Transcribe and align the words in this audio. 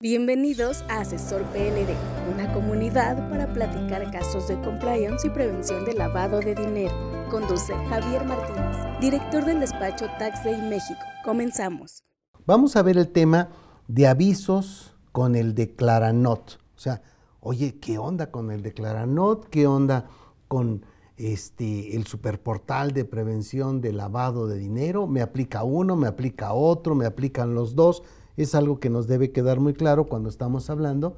Bienvenidos 0.00 0.84
a 0.88 1.00
Asesor 1.00 1.42
PLD, 1.46 1.92
una 2.32 2.52
comunidad 2.52 3.28
para 3.30 3.52
platicar 3.52 4.08
casos 4.12 4.46
de 4.46 4.54
compliance 4.60 5.26
y 5.26 5.30
prevención 5.30 5.84
de 5.84 5.94
lavado 5.94 6.38
de 6.38 6.54
dinero. 6.54 6.94
Conduce 7.28 7.74
Javier 7.88 8.24
Martínez, 8.24 8.76
director 9.00 9.44
del 9.44 9.58
despacho 9.58 10.06
Tax 10.20 10.44
Day 10.44 10.62
México. 10.62 11.00
Comenzamos. 11.24 12.04
Vamos 12.46 12.76
a 12.76 12.82
ver 12.82 12.96
el 12.96 13.08
tema 13.08 13.48
de 13.88 14.06
avisos 14.06 14.94
con 15.10 15.34
el 15.34 15.56
declaranot. 15.56 16.60
O 16.76 16.78
sea, 16.78 17.02
oye, 17.40 17.80
¿qué 17.80 17.98
onda 17.98 18.30
con 18.30 18.52
el 18.52 18.62
declaranot? 18.62 19.48
¿Qué 19.48 19.66
onda 19.66 20.06
con 20.46 20.86
este, 21.16 21.96
el 21.96 22.06
superportal 22.06 22.92
de 22.92 23.04
prevención 23.04 23.80
de 23.80 23.92
lavado 23.92 24.46
de 24.46 24.60
dinero? 24.60 25.08
¿Me 25.08 25.22
aplica 25.22 25.64
uno, 25.64 25.96
me 25.96 26.06
aplica 26.06 26.52
otro, 26.52 26.94
me 26.94 27.04
aplican 27.04 27.56
los 27.56 27.74
dos? 27.74 28.04
Es 28.38 28.54
algo 28.54 28.80
que 28.80 28.88
nos 28.88 29.06
debe 29.08 29.32
quedar 29.32 29.60
muy 29.60 29.74
claro 29.74 30.06
cuando 30.06 30.28
estamos 30.28 30.70
hablando 30.70 31.16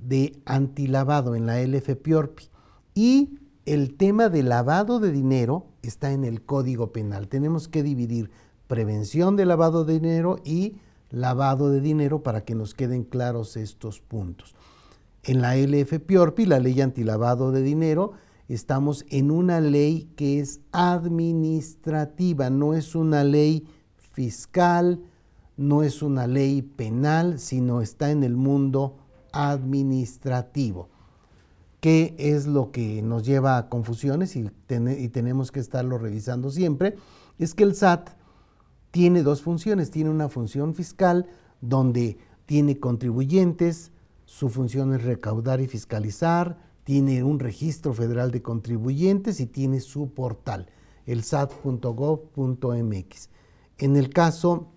de 0.00 0.40
antilavado, 0.44 1.34
en 1.34 1.46
la 1.46 1.60
LFPORPI. 1.60 2.48
Y 2.94 3.38
el 3.64 3.96
tema 3.96 4.28
de 4.28 4.42
lavado 4.42 5.00
de 5.00 5.10
dinero 5.10 5.66
está 5.82 6.12
en 6.12 6.24
el 6.24 6.42
Código 6.42 6.92
Penal. 6.92 7.28
Tenemos 7.28 7.68
que 7.68 7.82
dividir 7.82 8.30
prevención 8.68 9.36
de 9.36 9.44
lavado 9.44 9.84
de 9.84 9.94
dinero 9.94 10.38
y 10.44 10.76
lavado 11.10 11.70
de 11.70 11.80
dinero 11.80 12.22
para 12.22 12.44
que 12.44 12.54
nos 12.54 12.74
queden 12.74 13.04
claros 13.04 13.56
estos 13.56 14.00
puntos. 14.00 14.54
En 15.24 15.40
la 15.40 15.56
LFPORPI, 15.56 16.46
la 16.46 16.60
ley 16.60 16.80
antilavado 16.80 17.50
de 17.50 17.62
dinero, 17.62 18.12
estamos 18.48 19.04
en 19.08 19.32
una 19.32 19.60
ley 19.60 20.08
que 20.16 20.38
es 20.38 20.60
administrativa, 20.70 22.50
no 22.50 22.74
es 22.74 22.94
una 22.94 23.24
ley 23.24 23.66
fiscal, 24.16 25.02
no 25.58 25.82
es 25.82 26.00
una 26.00 26.26
ley 26.26 26.62
penal, 26.62 27.38
sino 27.38 27.82
está 27.82 28.10
en 28.10 28.24
el 28.24 28.34
mundo 28.34 28.96
administrativo. 29.30 30.88
¿Qué 31.80 32.16
es 32.18 32.46
lo 32.46 32.72
que 32.72 33.02
nos 33.02 33.24
lleva 33.24 33.58
a 33.58 33.68
confusiones 33.68 34.34
y, 34.36 34.50
y 34.70 35.08
tenemos 35.10 35.52
que 35.52 35.60
estarlo 35.60 35.98
revisando 35.98 36.48
siempre? 36.50 36.96
Es 37.38 37.52
que 37.52 37.64
el 37.64 37.74
SAT 37.74 38.08
tiene 38.90 39.22
dos 39.22 39.42
funciones. 39.42 39.90
Tiene 39.90 40.08
una 40.08 40.30
función 40.30 40.74
fiscal 40.74 41.26
donde 41.60 42.16
tiene 42.46 42.80
contribuyentes, 42.80 43.92
su 44.24 44.48
función 44.48 44.94
es 44.94 45.04
recaudar 45.04 45.60
y 45.60 45.66
fiscalizar, 45.66 46.56
tiene 46.84 47.22
un 47.22 47.38
registro 47.38 47.92
federal 47.92 48.30
de 48.30 48.40
contribuyentes 48.40 49.40
y 49.40 49.46
tiene 49.46 49.80
su 49.80 50.08
portal, 50.14 50.70
el 51.04 51.22
sat.gov.mx. 51.22 51.68
En 53.78 53.96
el 53.96 54.10
caso 54.10 54.68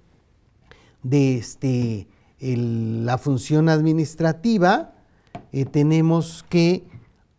de 1.03 1.37
este, 1.37 2.07
la 2.39 3.17
función 3.17 3.69
administrativa, 3.69 4.93
eh, 5.51 5.65
tenemos 5.65 6.45
que 6.49 6.85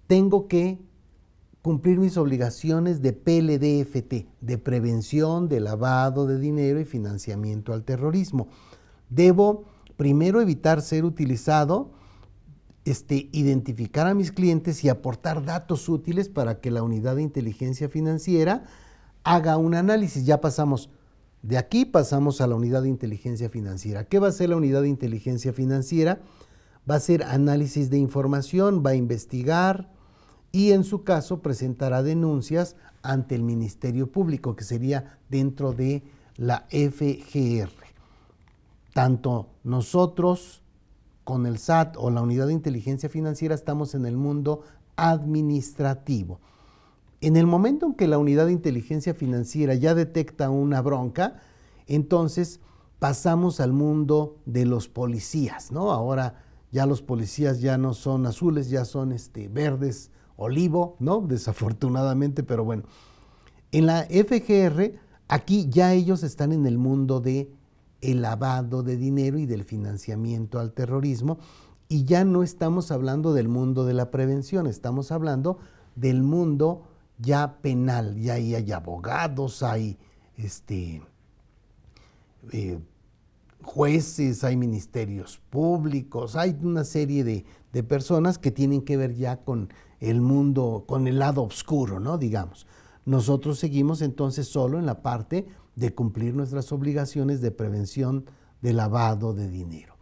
Tengo 0.07 0.47
que 0.47 0.79
cumplir 1.61 1.99
mis 1.99 2.17
obligaciones 2.17 3.01
de 3.01 3.13
PLDFT, 3.13 4.27
de 4.41 4.57
prevención 4.57 5.49
de 5.49 5.59
lavado 5.59 6.25
de 6.25 6.39
dinero 6.39 6.79
y 6.79 6.85
financiamiento 6.85 7.73
al 7.73 7.83
terrorismo. 7.83 8.47
Debo 9.09 9.65
primero 9.97 10.41
evitar 10.41 10.81
ser 10.81 11.03
utilizado, 11.03 11.91
este, 12.85 13.29
identificar 13.33 14.07
a 14.07 14.13
mis 14.13 14.31
clientes 14.31 14.83
y 14.83 14.89
aportar 14.89 15.43
datos 15.43 15.89
útiles 15.89 16.29
para 16.29 16.61
que 16.61 16.71
la 16.71 16.81
unidad 16.81 17.17
de 17.17 17.23
inteligencia 17.23 17.89
financiera 17.89 18.63
haga 19.23 19.57
un 19.57 19.75
análisis. 19.75 20.25
Ya 20.25 20.39
pasamos 20.39 20.89
de 21.41 21.57
aquí 21.57 21.85
pasamos 21.85 22.41
a 22.41 22.47
la 22.47 22.55
unidad 22.55 22.83
de 22.83 22.89
inteligencia 22.89 23.49
financiera. 23.49 24.03
¿Qué 24.03 24.19
va 24.19 24.27
a 24.27 24.29
hacer 24.31 24.49
la 24.49 24.57
unidad 24.57 24.81
de 24.81 24.89
inteligencia 24.89 25.53
financiera? 25.53 26.19
Va 26.89 26.95
a 26.95 26.97
hacer 26.97 27.23
análisis 27.23 27.89
de 27.89 27.97
información, 27.97 28.83
va 28.85 28.91
a 28.91 28.95
investigar 28.95 29.89
y 30.51 30.71
en 30.71 30.83
su 30.83 31.03
caso 31.03 31.41
presentará 31.41 32.03
denuncias 32.03 32.75
ante 33.01 33.35
el 33.35 33.43
Ministerio 33.43 34.11
Público, 34.11 34.55
que 34.55 34.63
sería 34.63 35.19
dentro 35.29 35.73
de 35.73 36.03
la 36.35 36.67
FGR. 36.69 37.71
Tanto 38.93 39.49
nosotros 39.63 40.61
con 41.23 41.45
el 41.45 41.57
SAT 41.59 41.95
o 41.97 42.09
la 42.09 42.21
unidad 42.21 42.47
de 42.47 42.53
inteligencia 42.53 43.07
financiera 43.07 43.55
estamos 43.55 43.93
en 43.93 44.05
el 44.05 44.17
mundo 44.17 44.63
administrativo. 44.95 46.39
En 47.21 47.35
el 47.35 47.45
momento 47.45 47.85
en 47.85 47.93
que 47.93 48.07
la 48.07 48.17
unidad 48.17 48.45
de 48.45 48.53
inteligencia 48.53 49.13
financiera 49.13 49.75
ya 49.75 49.93
detecta 49.93 50.49
una 50.49 50.81
bronca, 50.81 51.41
entonces 51.87 52.61
pasamos 52.99 53.59
al 53.59 53.73
mundo 53.73 54.37
de 54.45 54.65
los 54.65 54.87
policías, 54.87 55.71
¿no? 55.71 55.91
Ahora 55.91 56.43
ya 56.71 56.85
los 56.85 57.01
policías 57.01 57.61
ya 57.61 57.77
no 57.77 57.93
son 57.93 58.25
azules, 58.25 58.69
ya 58.69 58.85
son 58.85 59.11
este, 59.11 59.49
verdes, 59.49 60.11
olivo, 60.37 60.95
¿no? 60.99 61.21
Desafortunadamente, 61.27 62.43
pero 62.43 62.63
bueno. 62.63 62.83
En 63.71 63.85
la 63.85 64.03
FGR, 64.03 64.93
aquí 65.27 65.67
ya 65.69 65.93
ellos 65.93 66.23
están 66.23 66.51
en 66.51 66.65
el 66.65 66.77
mundo 66.77 67.19
de 67.19 67.51
lavado 68.01 68.81
de 68.81 68.95
dinero 68.95 69.37
y 69.37 69.45
del 69.45 69.65
financiamiento 69.65 70.59
al 70.59 70.71
terrorismo 70.71 71.37
y 71.89 72.05
ya 72.05 72.23
no 72.23 72.43
estamos 72.43 72.91
hablando 72.91 73.33
del 73.33 73.49
mundo 73.49 73.85
de 73.85 73.93
la 73.93 74.09
prevención, 74.09 74.67
estamos 74.67 75.11
hablando 75.11 75.57
del 75.95 76.23
mundo 76.23 76.83
ya 77.19 77.61
penal, 77.61 78.15
ya 78.17 78.33
ahí 78.33 78.55
hay 78.55 78.71
abogados, 78.71 79.61
hay 79.61 79.97
este, 80.37 81.01
eh, 82.51 82.79
jueces, 83.61 84.43
hay 84.43 84.55
ministerios 84.55 85.39
públicos, 85.49 86.35
hay 86.35 86.57
una 86.61 86.83
serie 86.83 87.23
de, 87.23 87.45
de, 87.73 87.83
personas 87.83 88.37
que 88.37 88.51
tienen 88.51 88.81
que 88.81 88.97
ver 88.97 89.13
ya 89.15 89.37
con 89.37 89.71
el 89.99 90.21
mundo, 90.21 90.85
con 90.87 91.07
el 91.07 91.19
lado 91.19 91.43
oscuro, 91.43 91.99
¿no? 91.99 92.17
Digamos. 92.17 92.65
Nosotros 93.05 93.59
seguimos 93.59 94.01
entonces 94.01 94.47
solo 94.47 94.79
en 94.79 94.85
la 94.85 95.01
parte 95.01 95.47
de 95.75 95.93
cumplir 95.93 96.35
nuestras 96.35 96.71
obligaciones 96.71 97.41
de 97.41 97.51
prevención 97.51 98.25
de 98.61 98.73
lavado 98.73 99.33
de 99.33 99.49
dinero. 99.49 99.95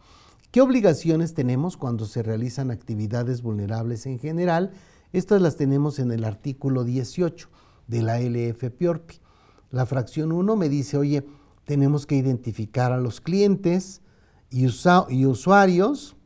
¿Qué 0.50 0.60
obligaciones 0.60 1.34
tenemos 1.34 1.76
cuando 1.76 2.06
se 2.06 2.22
realizan 2.22 2.70
actividades 2.70 3.42
vulnerables 3.42 4.06
en 4.06 4.18
general? 4.18 4.72
Estas 5.12 5.40
las 5.40 5.56
tenemos 5.56 5.98
en 5.98 6.10
el 6.10 6.24
artículo 6.24 6.84
18 6.84 7.48
de 7.86 8.02
la 8.02 8.20
LFPORPI. 8.20 9.20
La 9.70 9.86
fracción 9.86 10.32
1 10.32 10.56
me 10.56 10.68
dice, 10.68 10.98
oye, 10.98 11.26
tenemos 11.64 12.06
que 12.06 12.16
identificar 12.16 12.92
a 12.92 12.98
los 12.98 13.20
clientes 13.20 14.02
y, 14.50 14.66
usuarios 15.26 16.16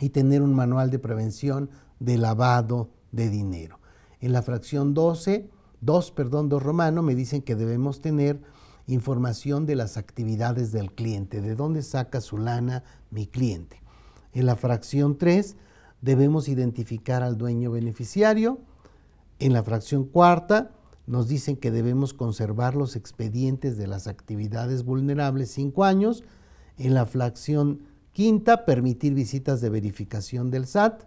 y 0.00 0.10
tener 0.10 0.42
un 0.42 0.54
manual 0.54 0.90
de 0.90 0.98
prevención 0.98 1.70
de 1.98 2.18
lavado 2.18 2.90
de 3.10 3.30
dinero. 3.30 3.80
En 4.20 4.32
la 4.32 4.42
fracción 4.42 4.94
12, 4.94 5.50
2, 5.80 6.10
perdón, 6.12 6.48
2 6.48 6.62
romano, 6.62 7.02
me 7.02 7.16
dicen 7.16 7.42
que 7.42 7.56
debemos 7.56 8.00
tener 8.00 8.40
información 8.86 9.66
de 9.66 9.76
las 9.76 9.96
actividades 9.96 10.70
del 10.72 10.92
cliente, 10.92 11.40
de 11.40 11.54
dónde 11.54 11.82
saca 11.82 12.20
su 12.20 12.38
lana 12.38 12.84
mi 13.10 13.26
cliente. 13.26 13.82
En 14.32 14.46
la 14.46 14.56
fracción 14.56 15.18
3 15.18 15.56
debemos 16.00 16.48
identificar 16.48 17.22
al 17.22 17.36
dueño 17.36 17.70
beneficiario. 17.70 18.58
En 19.38 19.52
la 19.52 19.62
fracción 19.62 20.04
cuarta 20.04 20.72
nos 21.06 21.28
dicen 21.28 21.56
que 21.56 21.70
debemos 21.70 22.12
conservar 22.12 22.74
los 22.74 22.96
expedientes 22.96 23.76
de 23.76 23.86
las 23.86 24.06
actividades 24.06 24.84
vulnerables 24.84 25.50
5 25.52 25.84
años. 25.84 26.22
En 26.76 26.94
la 26.94 27.06
fracción 27.06 27.80
quinta, 28.12 28.64
permitir 28.64 29.14
visitas 29.14 29.60
de 29.60 29.70
verificación 29.70 30.50
del 30.50 30.66
SAT, 30.66 31.04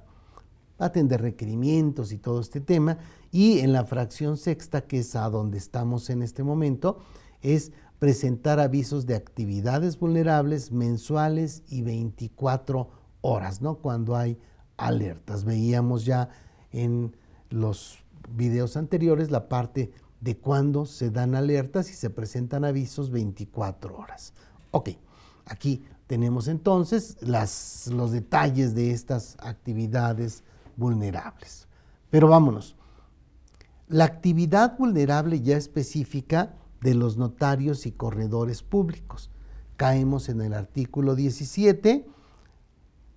atender 0.79 1.21
requerimientos 1.21 2.11
y 2.11 2.17
todo 2.17 2.41
este 2.41 2.61
tema. 2.61 2.97
Y 3.31 3.59
en 3.59 3.73
la 3.73 3.85
fracción 3.85 4.37
sexta, 4.37 4.81
que 4.81 4.99
es 4.99 5.15
a 5.15 5.29
donde 5.29 5.57
estamos 5.57 6.09
en 6.09 6.23
este 6.23 6.43
momento, 6.43 6.99
es 7.41 7.71
presentar 7.99 8.59
avisos 8.59 9.05
de 9.05 9.15
actividades 9.15 9.99
vulnerables 9.99 10.71
mensuales 10.71 11.63
y 11.67 11.83
24 11.83 12.89
horas, 13.21 13.61
¿no? 13.61 13.75
Cuando 13.75 14.15
hay 14.15 14.39
alertas. 14.81 15.45
Veíamos 15.45 16.05
ya 16.05 16.29
en 16.71 17.15
los 17.49 17.99
videos 18.29 18.77
anteriores 18.77 19.31
la 19.31 19.47
parte 19.47 19.91
de 20.19 20.37
cuándo 20.37 20.85
se 20.85 21.09
dan 21.09 21.35
alertas 21.35 21.89
y 21.89 21.93
se 21.93 22.09
presentan 22.09 22.65
avisos 22.65 23.11
24 23.11 23.95
horas. 23.97 24.33
Ok, 24.71 24.89
aquí 25.45 25.83
tenemos 26.07 26.47
entonces 26.47 27.17
las, 27.21 27.87
los 27.87 28.11
detalles 28.11 28.75
de 28.75 28.91
estas 28.91 29.37
actividades 29.39 30.43
vulnerables. 30.77 31.67
Pero 32.09 32.27
vámonos. 32.27 32.75
La 33.87 34.05
actividad 34.05 34.77
vulnerable 34.77 35.41
ya 35.41 35.57
específica 35.57 36.53
de 36.81 36.95
los 36.95 37.17
notarios 37.17 37.85
y 37.85 37.91
corredores 37.91 38.63
públicos. 38.63 39.29
Caemos 39.75 40.29
en 40.29 40.41
el 40.41 40.53
artículo 40.53 41.15
17, 41.15 42.05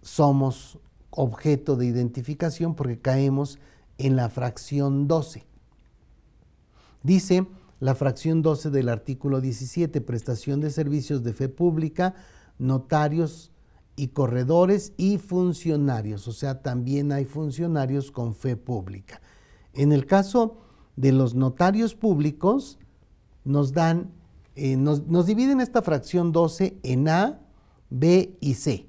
somos 0.03 0.79
objeto 1.17 1.77
de 1.77 1.87
identificación 1.87 2.75
porque 2.75 2.99
caemos 2.99 3.59
en 3.99 4.17
la 4.17 4.29
fracción 4.29 5.07
12. 5.07 5.45
Dice 7.03 7.47
la 7.81 7.95
fracción 7.95 8.43
12 8.43 8.71
del 8.71 8.89
artículo 8.89 9.41
17, 9.41 10.01
prestación 10.01 10.61
de 10.61 10.71
servicios 10.71 11.23
de 11.23 11.33
fe 11.33 11.49
pública, 11.49 12.15
notarios 12.59 13.53
y 13.97 14.09
corredores 14.09 14.93
y 14.97 15.19
funcionarios, 15.19 16.27
o 16.27 16.33
sea, 16.33 16.63
también 16.63 17.13
hay 17.13 17.27
funcionarios 17.27 18.11
con 18.11 18.35
fe 18.35 18.57
pública. 18.57 19.21
En 19.73 19.93
el 19.93 20.07
caso 20.07 20.57
de 20.97 21.13
los 21.13 21.35
notarios 21.35 21.95
públicos, 21.95 22.79
nos 23.45 23.73
dan, 23.73 24.11
eh, 24.57 24.77
nos, 24.77 25.07
nos, 25.07 25.27
dividen 25.27 25.61
esta 25.61 25.83
fracción 25.83 26.33
12 26.33 26.79
en 26.83 27.09
A, 27.09 27.41
B 27.91 28.37
y 28.41 28.55
C. 28.55 28.89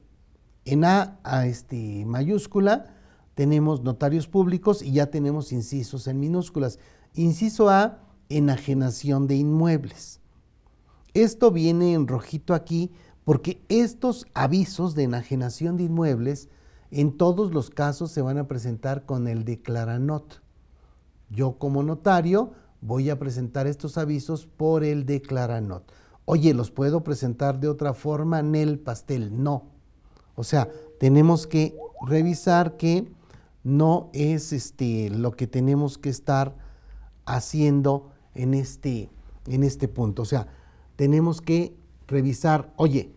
En 0.65 0.83
A, 0.83 1.19
a 1.23 1.45
este, 1.45 2.05
mayúscula, 2.05 2.87
tenemos 3.35 3.83
notarios 3.83 4.27
públicos 4.27 4.81
y 4.81 4.93
ya 4.93 5.11
tenemos 5.11 5.51
incisos 5.51 6.07
en 6.07 6.19
minúsculas. 6.19 6.79
Inciso 7.13 7.69
A, 7.69 7.99
enajenación 8.29 9.27
de 9.27 9.35
inmuebles. 9.35 10.21
Esto 11.13 11.51
viene 11.51 11.93
en 11.93 12.07
rojito 12.07 12.53
aquí 12.55 12.91
porque 13.23 13.61
estos 13.69 14.25
avisos 14.33 14.95
de 14.95 15.03
enajenación 15.03 15.77
de 15.77 15.83
inmuebles 15.83 16.49
en 16.89 17.15
todos 17.15 17.53
los 17.53 17.69
casos 17.69 18.11
se 18.11 18.21
van 18.21 18.37
a 18.37 18.47
presentar 18.47 19.05
con 19.05 19.27
el 19.27 19.45
declaranot. 19.45 20.41
Yo 21.29 21.57
como 21.59 21.83
notario 21.83 22.53
voy 22.81 23.09
a 23.09 23.19
presentar 23.19 23.67
estos 23.67 23.97
avisos 23.97 24.47
por 24.47 24.83
el 24.83 25.05
declaranot. 25.05 25.91
Oye, 26.25 26.53
¿los 26.53 26.71
puedo 26.71 27.03
presentar 27.03 27.59
de 27.59 27.67
otra 27.67 27.93
forma 27.93 28.39
en 28.39 28.55
el 28.55 28.79
pastel? 28.79 29.43
No. 29.43 29.74
O 30.35 30.43
sea, 30.43 30.69
tenemos 30.99 31.47
que 31.47 31.75
revisar 32.05 32.77
que 32.77 33.07
no 33.63 34.09
es 34.13 34.53
este, 34.53 35.09
lo 35.09 35.31
que 35.31 35.47
tenemos 35.47 35.97
que 35.97 36.09
estar 36.09 36.55
haciendo 37.25 38.11
en 38.35 38.53
este, 38.53 39.09
en 39.47 39.63
este 39.63 39.87
punto. 39.87 40.21
O 40.21 40.25
sea, 40.25 40.47
tenemos 40.95 41.41
que 41.41 41.75
revisar, 42.07 42.71
oye, 42.75 43.11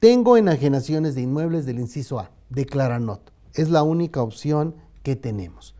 tengo 0.00 0.36
enajenaciones 0.36 1.14
de 1.14 1.22
inmuebles 1.22 1.66
del 1.66 1.78
inciso 1.78 2.18
A, 2.18 2.30
declara 2.48 2.98
not. 2.98 3.30
Es 3.54 3.68
la 3.68 3.82
única 3.82 4.22
opción 4.22 4.74
que 5.02 5.14
tenemos. 5.14 5.74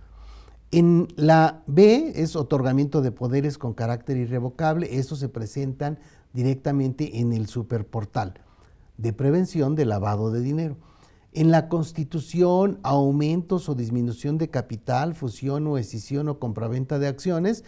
En 0.72 1.08
la 1.16 1.62
B 1.66 2.12
es 2.14 2.36
otorgamiento 2.36 3.00
de 3.00 3.12
poderes 3.12 3.56
con 3.56 3.72
carácter 3.72 4.18
irrevocable. 4.18 4.98
Estos 4.98 5.18
se 5.20 5.28
presentan 5.28 5.98
directamente 6.32 7.18
en 7.18 7.32
el 7.32 7.48
superportal 7.48 8.34
de 9.00 9.12
prevención 9.12 9.74
de 9.74 9.84
lavado 9.86 10.30
de 10.30 10.40
dinero. 10.40 10.76
En 11.32 11.50
la 11.50 11.68
constitución, 11.68 12.80
aumentos 12.82 13.68
o 13.68 13.74
disminución 13.74 14.36
de 14.36 14.50
capital, 14.50 15.14
fusión 15.14 15.66
o 15.66 15.78
escisión 15.78 16.28
o 16.28 16.38
compraventa 16.38 16.98
de 16.98 17.06
acciones, 17.06 17.64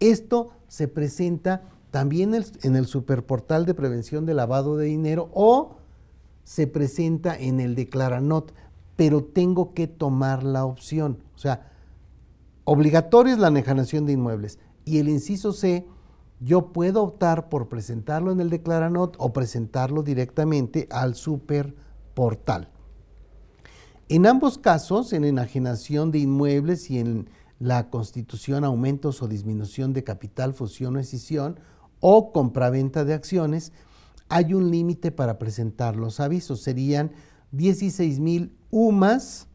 esto 0.00 0.50
se 0.68 0.86
presenta 0.86 1.62
también 1.90 2.34
en 2.34 2.76
el 2.76 2.86
superportal 2.86 3.64
de 3.64 3.72
prevención 3.72 4.26
de 4.26 4.34
lavado 4.34 4.76
de 4.76 4.86
dinero 4.86 5.30
o 5.32 5.76
se 6.44 6.66
presenta 6.66 7.36
en 7.36 7.58
el 7.58 7.74
declaranot, 7.74 8.52
pero 8.96 9.24
tengo 9.24 9.72
que 9.72 9.86
tomar 9.86 10.42
la 10.42 10.66
opción. 10.66 11.18
O 11.34 11.38
sea, 11.38 11.72
obligatoria 12.64 13.32
es 13.32 13.38
la 13.38 13.48
anejación 13.48 14.04
de 14.04 14.12
inmuebles. 14.12 14.58
Y 14.84 14.98
el 14.98 15.08
inciso 15.08 15.52
C, 15.52 15.86
yo 16.40 16.72
puedo 16.72 17.02
optar 17.02 17.48
por 17.48 17.68
presentarlo 17.68 18.32
en 18.32 18.40
el 18.40 18.50
declaranot 18.50 19.16
o 19.18 19.32
presentarlo 19.32 20.02
directamente 20.02 20.86
al 20.90 21.14
superportal. 21.14 22.68
En 24.08 24.26
ambos 24.26 24.58
casos, 24.58 25.12
en 25.12 25.24
enajenación 25.24 26.10
de 26.12 26.18
inmuebles 26.20 26.90
y 26.90 26.98
en 26.98 27.28
la 27.58 27.90
constitución, 27.90 28.64
aumentos 28.64 29.22
o 29.22 29.28
disminución 29.28 29.92
de 29.92 30.04
capital, 30.04 30.54
fusión 30.54 30.96
o 30.96 31.00
escisión 31.00 31.58
o 32.00 32.32
compraventa 32.32 33.04
de 33.04 33.14
acciones, 33.14 33.72
hay 34.28 34.54
un 34.54 34.70
límite 34.70 35.10
para 35.10 35.38
presentar 35.38 35.96
los 35.96 36.20
avisos. 36.20 36.60
Serían 36.60 37.12
16 37.52 38.20
mil 38.20 38.52
UMAS 38.70 39.48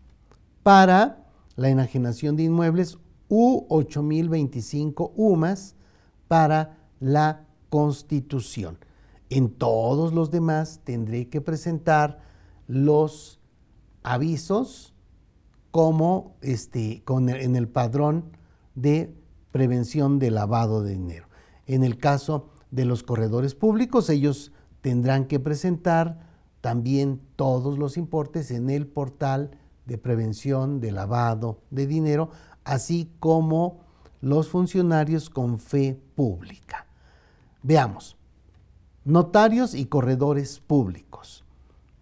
para 0.63 1.27
la 1.55 1.69
enajenación 1.69 2.35
de 2.35 2.43
inmuebles 2.43 2.97
u 3.29 3.67
8.025 3.69 5.11
UMAS 5.15 5.75
para 6.31 6.77
la 7.01 7.43
constitución. 7.67 8.77
En 9.29 9.49
todos 9.49 10.13
los 10.13 10.31
demás 10.31 10.79
tendré 10.85 11.27
que 11.27 11.41
presentar 11.41 12.21
los 12.69 13.41
avisos 14.01 14.93
como 15.71 16.37
este, 16.39 17.01
con 17.03 17.27
en 17.27 17.57
el 17.57 17.67
padrón 17.67 18.31
de 18.75 19.13
prevención 19.51 20.19
de 20.19 20.31
lavado 20.31 20.81
de 20.81 20.93
dinero. 20.93 21.27
En 21.65 21.83
el 21.83 21.97
caso 21.97 22.47
de 22.69 22.85
los 22.85 23.03
corredores 23.03 23.53
públicos, 23.53 24.09
ellos 24.09 24.53
tendrán 24.79 25.25
que 25.25 25.41
presentar 25.41 26.29
también 26.61 27.19
todos 27.35 27.77
los 27.77 27.97
importes 27.97 28.51
en 28.51 28.69
el 28.69 28.87
portal 28.87 29.51
de 29.85 29.97
prevención 29.97 30.79
de 30.79 30.93
lavado 30.93 31.59
de 31.71 31.87
dinero, 31.87 32.29
así 32.63 33.11
como 33.19 33.90
los 34.21 34.49
funcionarios 34.49 35.29
con 35.29 35.59
fe 35.59 35.99
pública. 36.15 36.85
Veamos, 37.63 38.17
notarios 39.03 39.73
y 39.73 39.85
corredores 39.85 40.59
públicos. 40.59 41.43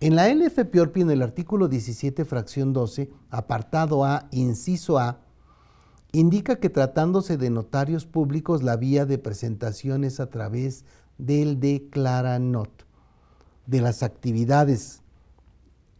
En 0.01 0.15
la 0.15 0.33
LFPORPI, 0.33 1.01
en 1.01 1.11
el 1.11 1.21
artículo 1.21 1.67
17, 1.67 2.23
fracción 2.23 2.71
12, 2.71 3.09
apartado 3.29 4.05
A, 4.05 4.27
inciso 4.31 4.97
A, 4.97 5.19
indica 6.11 6.57
que 6.57 6.69
tratándose 6.69 7.37
de 7.37 7.49
notarios 7.49 8.05
públicos, 8.05 8.63
la 8.63 8.77
vía 8.77 9.05
de 9.05 9.17
presentación 9.17 10.03
es 10.03 10.19
a 10.19 10.29
través 10.29 10.85
del 11.17 11.59
declaranot. 11.59 12.85
De 13.65 13.81
las 13.81 14.01
actividades 14.01 15.01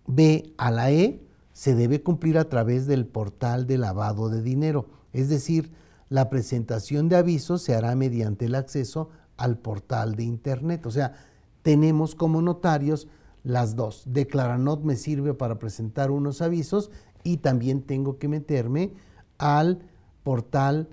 B 0.08 0.54
a 0.58 0.72
la 0.72 0.92
E 0.92 1.22
se 1.54 1.76
debe 1.76 2.02
cumplir 2.02 2.38
a 2.38 2.50
través 2.50 2.88
del 2.88 3.06
portal 3.06 3.68
de 3.68 3.78
lavado 3.78 4.30
de 4.30 4.42
dinero, 4.42 4.88
es 5.14 5.30
decir, 5.30 5.72
la 6.10 6.30
presentación 6.30 7.08
de 7.08 7.16
avisos 7.16 7.62
se 7.62 7.76
hará 7.76 7.96
mediante 7.96 8.46
el 8.46 8.56
acceso 8.56 9.10
al 9.38 9.58
portal 9.58 10.16
de 10.16 10.24
Internet. 10.24 10.86
O 10.86 10.92
sea, 10.92 11.14
tenemos 11.62 12.16
como 12.16 12.42
notarios 12.42 13.08
las 13.44 13.76
dos. 13.76 14.04
Declaranot 14.08 14.84
me 14.84 14.96
sirve 14.96 15.34
para 15.34 15.60
presentar 15.60 16.12
unos 16.12 16.42
avisos 16.42 16.92
y 17.24 17.38
también 17.38 17.84
tengo 17.84 18.18
que 18.18 18.28
meterme 18.28 18.94
al 19.38 19.80
portal 20.24 20.90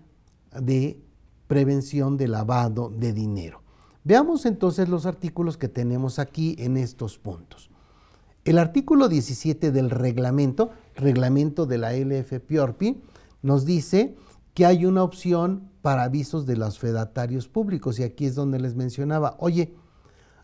de 0.61 1.01
prevención 1.49 2.17
de 2.17 2.29
lavado 2.29 2.91
de 2.91 3.13
dinero. 3.13 3.63
Veamos 4.05 4.47
entonces 4.47 4.89
los 4.89 5.07
artículos 5.07 5.57
que 5.57 5.69
tenemos 5.69 6.19
aquí 6.19 6.57
en 6.59 6.77
estos 6.77 7.19
puntos. 7.19 7.71
El 8.45 8.59
artículo 8.59 9.09
17 9.09 9.73
del 9.73 9.91
reglamento, 9.91 10.71
reglamento 10.95 11.67
de 11.67 11.79
la 11.79 11.93
LFPORPI, 11.93 13.03
nos 13.43 13.65
dice 13.65 14.15
que 14.57 14.65
hay 14.65 14.87
una 14.87 15.03
opción 15.03 15.69
para 15.83 16.05
avisos 16.05 16.47
de 16.47 16.57
los 16.57 16.79
fedatarios 16.79 17.47
públicos. 17.47 17.99
Y 17.99 18.05
aquí 18.05 18.25
es 18.25 18.35
donde 18.35 18.59
les 18.59 18.75
mencionaba, 18.75 19.37
oye, 19.39 19.75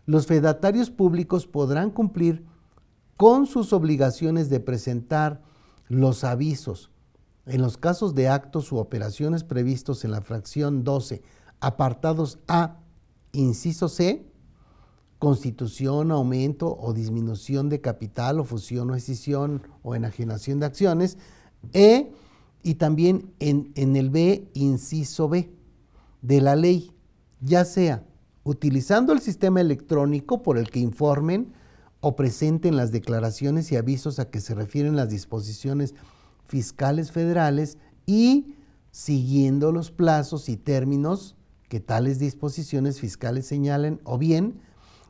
los 0.05 0.27
fedatarios 0.27 0.91
públicos 0.91 1.47
podrán 1.47 1.89
cumplir 1.89 2.45
con 3.17 3.47
sus 3.47 3.73
obligaciones 3.73 4.51
de 4.51 4.59
presentar 4.59 5.41
los 5.87 6.23
avisos 6.23 6.91
en 7.47 7.63
los 7.63 7.77
casos 7.77 8.13
de 8.13 8.29
actos 8.29 8.71
u 8.71 8.77
operaciones 8.77 9.43
previstos 9.43 10.05
en 10.05 10.11
la 10.11 10.21
fracción 10.21 10.83
12, 10.83 11.23
apartados 11.59 12.37
A, 12.47 12.77
inciso 13.31 13.89
C, 13.89 14.27
constitución, 15.17 16.11
aumento 16.11 16.77
o 16.79 16.93
disminución 16.93 17.67
de 17.67 17.81
capital 17.81 18.39
o 18.39 18.43
fusión 18.43 18.91
o 18.91 18.95
escisión 18.95 19.63
o 19.81 19.95
enajenación 19.95 20.59
de 20.59 20.67
acciones, 20.67 21.17
E, 21.73 22.13
y 22.63 22.75
también 22.75 23.33
en, 23.39 23.71
en 23.75 23.95
el 23.95 24.09
B, 24.09 24.49
inciso 24.53 25.29
B, 25.29 25.51
de 26.21 26.41
la 26.41 26.55
ley, 26.55 26.91
ya 27.41 27.65
sea 27.65 28.03
utilizando 28.43 29.13
el 29.13 29.19
sistema 29.19 29.61
electrónico 29.61 30.41
por 30.41 30.57
el 30.57 30.69
que 30.69 30.79
informen 30.79 31.53
o 32.01 32.15
presenten 32.15 32.75
las 32.75 32.91
declaraciones 32.91 33.71
y 33.71 33.77
avisos 33.77 34.19
a 34.19 34.29
que 34.29 34.41
se 34.41 34.55
refieren 34.55 34.95
las 34.95 35.09
disposiciones 35.09 35.93
fiscales 36.47 37.11
federales 37.11 37.77
y 38.05 38.55
siguiendo 38.91 39.71
los 39.71 39.91
plazos 39.91 40.49
y 40.49 40.57
términos 40.57 41.35
que 41.69 41.79
tales 41.79 42.19
disposiciones 42.19 42.99
fiscales 42.99 43.47
señalen 43.47 44.01
o 44.03 44.17
bien 44.17 44.59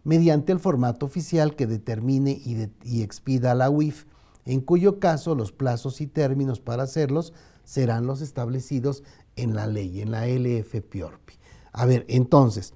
mediante 0.04 0.52
el 0.52 0.60
formato 0.60 1.06
oficial 1.06 1.56
que 1.56 1.68
determine 1.68 2.32
y, 2.32 3.02
expida 3.02 3.56
la 3.56 3.70
UIF, 3.70 4.06
en 4.46 4.62
cuyo 4.62 5.00
caso 5.00 5.36
los 5.36 5.52
plazos 5.52 6.02
y 6.02 6.08
términos 6.08 6.60
para 6.60 6.84
hacerlos 6.84 7.34
serán 7.64 8.06
los 8.06 8.22
establecidos 8.22 9.04
en 9.36 9.56
la 9.56 9.68
ley, 9.68 10.02
en 10.02 10.12
la 10.12 10.28
LFPORPI. 10.28 11.34
A 11.72 11.86
ver, 11.86 12.06
entonces, 12.08 12.74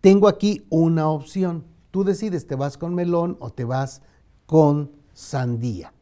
tengo 0.00 0.28
aquí 0.28 0.66
una 0.70 1.08
opción. 1.08 1.64
Tú 1.90 2.04
decides, 2.04 2.46
te 2.46 2.54
vas 2.54 2.78
con 2.78 2.94
melón 2.94 3.36
o 3.40 3.50
te 3.50 3.64
vas 3.64 4.02
con 4.46 4.92
sandía. 5.12 5.92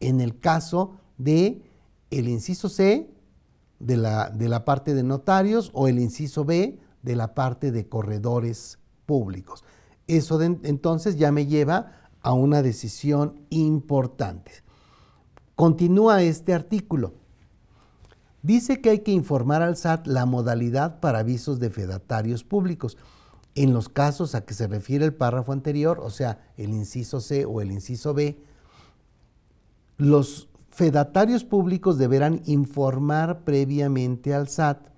En 0.00 0.20
el 0.20 0.38
caso 0.38 0.96
de 1.18 1.62
el 2.10 2.28
inciso 2.28 2.68
C 2.68 3.08
de 3.78 3.96
la, 3.96 4.30
de 4.30 4.48
la 4.48 4.64
parte 4.64 4.94
de 4.94 5.02
notarios 5.02 5.70
o 5.74 5.88
el 5.88 5.98
inciso 5.98 6.44
B 6.44 6.78
de 7.02 7.16
la 7.16 7.34
parte 7.34 7.72
de 7.72 7.88
corredores 7.88 8.78
públicos. 9.06 9.64
Eso 10.06 10.40
entonces 10.42 11.16
ya 11.16 11.32
me 11.32 11.46
lleva 11.46 12.01
a 12.22 12.32
una 12.32 12.62
decisión 12.62 13.40
importante. 13.50 14.52
Continúa 15.54 16.22
este 16.22 16.54
artículo. 16.54 17.14
Dice 18.42 18.80
que 18.80 18.90
hay 18.90 18.98
que 19.00 19.12
informar 19.12 19.62
al 19.62 19.76
SAT 19.76 20.06
la 20.06 20.26
modalidad 20.26 21.00
para 21.00 21.20
avisos 21.20 21.60
de 21.60 21.70
fedatarios 21.70 22.42
públicos. 22.42 22.96
En 23.54 23.72
los 23.72 23.88
casos 23.88 24.34
a 24.34 24.44
que 24.44 24.54
se 24.54 24.66
refiere 24.66 25.04
el 25.04 25.14
párrafo 25.14 25.52
anterior, 25.52 26.00
o 26.02 26.10
sea, 26.10 26.40
el 26.56 26.70
inciso 26.70 27.20
C 27.20 27.44
o 27.44 27.60
el 27.60 27.70
inciso 27.70 28.14
B, 28.14 28.42
los 29.98 30.48
fedatarios 30.70 31.44
públicos 31.44 31.98
deberán 31.98 32.42
informar 32.46 33.44
previamente 33.44 34.34
al 34.34 34.48
SAT 34.48 34.88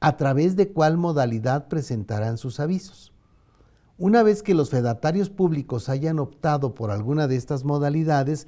a 0.00 0.16
través 0.16 0.54
de 0.54 0.72
cuál 0.72 0.98
modalidad 0.98 1.68
presentarán 1.68 2.36
sus 2.36 2.60
avisos. 2.60 3.11
Una 3.98 4.22
vez 4.22 4.42
que 4.42 4.54
los 4.54 4.70
fedatarios 4.70 5.30
públicos 5.30 5.88
hayan 5.88 6.18
optado 6.18 6.74
por 6.74 6.90
alguna 6.90 7.28
de 7.28 7.36
estas 7.36 7.64
modalidades, 7.64 8.46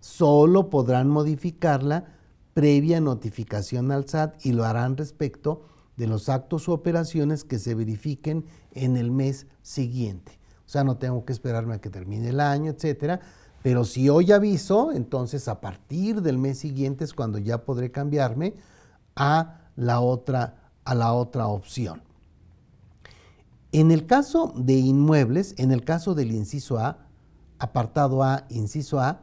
solo 0.00 0.68
podrán 0.68 1.08
modificarla 1.08 2.06
previa 2.54 3.00
notificación 3.00 3.90
al 3.90 4.08
SAT 4.08 4.44
y 4.44 4.52
lo 4.52 4.64
harán 4.64 4.96
respecto 4.96 5.62
de 5.96 6.06
los 6.06 6.28
actos 6.28 6.68
u 6.68 6.72
operaciones 6.72 7.44
que 7.44 7.58
se 7.58 7.74
verifiquen 7.74 8.44
en 8.72 8.96
el 8.96 9.10
mes 9.10 9.46
siguiente. 9.62 10.38
O 10.66 10.68
sea, 10.68 10.84
no 10.84 10.96
tengo 10.96 11.24
que 11.24 11.32
esperarme 11.32 11.74
a 11.74 11.80
que 11.80 11.90
termine 11.90 12.28
el 12.28 12.40
año, 12.40 12.70
etcétera. 12.70 13.20
Pero 13.62 13.84
si 13.84 14.08
hoy 14.08 14.32
aviso, 14.32 14.92
entonces 14.92 15.48
a 15.48 15.60
partir 15.60 16.20
del 16.20 16.38
mes 16.38 16.58
siguiente 16.58 17.04
es 17.04 17.14
cuando 17.14 17.38
ya 17.38 17.64
podré 17.64 17.90
cambiarme 17.90 18.54
a 19.14 19.60
la 19.76 20.00
otra, 20.00 20.70
a 20.84 20.94
la 20.94 21.12
otra 21.12 21.46
opción. 21.46 22.02
En 23.72 23.90
el 23.90 24.06
caso 24.06 24.52
de 24.54 24.74
inmuebles, 24.74 25.54
en 25.56 25.72
el 25.72 25.82
caso 25.82 26.14
del 26.14 26.30
inciso 26.32 26.78
A, 26.78 27.06
apartado 27.58 28.22
A, 28.22 28.44
inciso 28.50 29.00
A, 29.00 29.22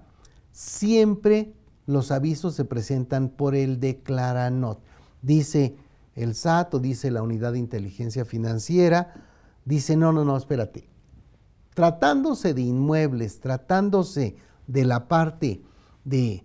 siempre 0.52 1.54
los 1.86 2.12
avisos 2.12 2.56
se 2.56 2.66
presentan 2.66 3.30
por 3.30 3.56
el 3.56 3.80
declaranot. 3.80 4.80
Dice 5.22 5.76
el 6.16 6.34
SAT 6.36 6.74
o 6.74 6.80
dice 6.80 7.12
la 7.12 7.22
unidad 7.22 7.54
de 7.54 7.60
inteligencia 7.60 8.26
financiera, 8.26 9.14
dice, 9.66 9.96
no, 9.96 10.12
no, 10.12 10.26
no, 10.26 10.36
espérate. 10.36 10.90
Tratándose 11.76 12.54
de 12.54 12.62
inmuebles, 12.62 13.40
tratándose 13.40 14.36
de 14.68 14.86
la 14.86 15.08
parte 15.08 15.62
de, 16.04 16.44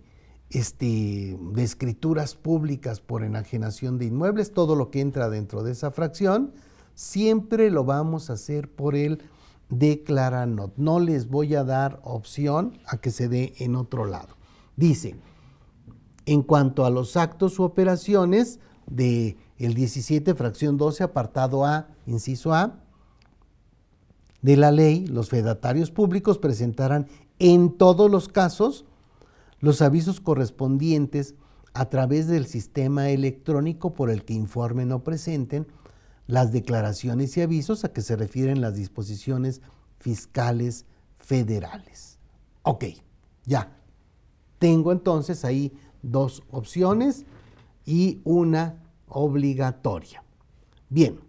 este, 0.49 1.37
de 1.53 1.63
escrituras 1.63 2.35
públicas 2.35 2.99
por 2.99 3.23
enajenación 3.23 3.97
de 3.97 4.05
inmuebles, 4.05 4.53
todo 4.53 4.75
lo 4.75 4.91
que 4.91 5.01
entra 5.01 5.29
dentro 5.29 5.63
de 5.63 5.71
esa 5.71 5.91
fracción, 5.91 6.53
siempre 6.95 7.69
lo 7.69 7.83
vamos 7.83 8.29
a 8.29 8.33
hacer 8.33 8.69
por 8.69 8.95
el 8.95 9.21
declaranot. 9.69 10.73
No 10.77 10.99
les 10.99 11.27
voy 11.27 11.53
a 11.55 11.63
dar 11.63 11.99
opción 12.03 12.79
a 12.87 12.97
que 12.97 13.11
se 13.11 13.27
dé 13.27 13.53
en 13.59 13.75
otro 13.75 14.05
lado. 14.05 14.35
Dice, 14.75 15.15
en 16.25 16.41
cuanto 16.41 16.85
a 16.85 16.89
los 16.89 17.17
actos 17.17 17.59
u 17.59 17.63
operaciones 17.63 18.59
de 18.87 19.37
el 19.57 19.73
17 19.73 20.35
fracción 20.35 20.77
12 20.77 21.03
apartado 21.03 21.65
A, 21.65 21.87
inciso 22.07 22.53
A, 22.53 22.79
de 24.41 24.57
la 24.57 24.71
ley, 24.71 25.07
los 25.07 25.29
fedatarios 25.29 25.91
públicos 25.91 26.37
presentarán 26.37 27.07
en 27.39 27.77
todos 27.77 28.11
los 28.11 28.27
casos 28.27 28.85
los 29.59 29.81
avisos 29.81 30.19
correspondientes 30.19 31.35
a 31.73 31.89
través 31.89 32.27
del 32.27 32.45
sistema 32.45 33.09
electrónico 33.09 33.93
por 33.93 34.09
el 34.09 34.23
que 34.23 34.33
informen 34.33 34.91
o 34.91 35.03
presenten 35.03 35.67
las 36.27 36.51
declaraciones 36.51 37.35
y 37.37 37.41
avisos 37.41 37.85
a 37.85 37.93
que 37.93 38.01
se 38.01 38.15
refieren 38.15 38.61
las 38.61 38.75
disposiciones 38.75 39.61
fiscales 39.99 40.85
federales. 41.19 42.19
Ok, 42.63 42.85
ya. 43.45 43.71
Tengo 44.59 44.91
entonces 44.91 45.45
ahí 45.45 45.73
dos 46.01 46.43
opciones 46.49 47.25
y 47.85 48.21
una 48.23 48.83
obligatoria. 49.07 50.23
Bien, 50.89 51.19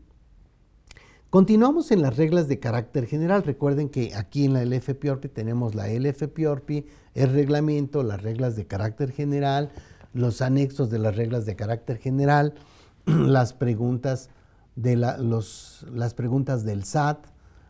continuamos 1.30 1.90
en 1.90 2.02
las 2.02 2.16
reglas 2.16 2.48
de 2.48 2.58
carácter 2.58 3.06
general. 3.06 3.42
Recuerden 3.42 3.88
que 3.88 4.14
aquí 4.14 4.44
en 4.44 4.54
la 4.54 4.64
LFPORPI 4.64 5.28
tenemos 5.28 5.74
la 5.74 5.88
LFPORPI, 5.88 6.86
el 7.14 7.32
reglamento, 7.32 8.02
las 8.02 8.22
reglas 8.22 8.56
de 8.56 8.66
carácter 8.66 9.12
general, 9.12 9.70
los 10.14 10.40
anexos 10.40 10.90
de 10.90 10.98
las 10.98 11.16
reglas 11.16 11.44
de 11.44 11.56
carácter 11.56 11.98
general, 11.98 12.54
las 13.06 13.52
preguntas 13.52 14.30
de 14.76 14.96
las 14.96 16.14
preguntas 16.14 16.64
del 16.64 16.84
SAT, 16.84 17.26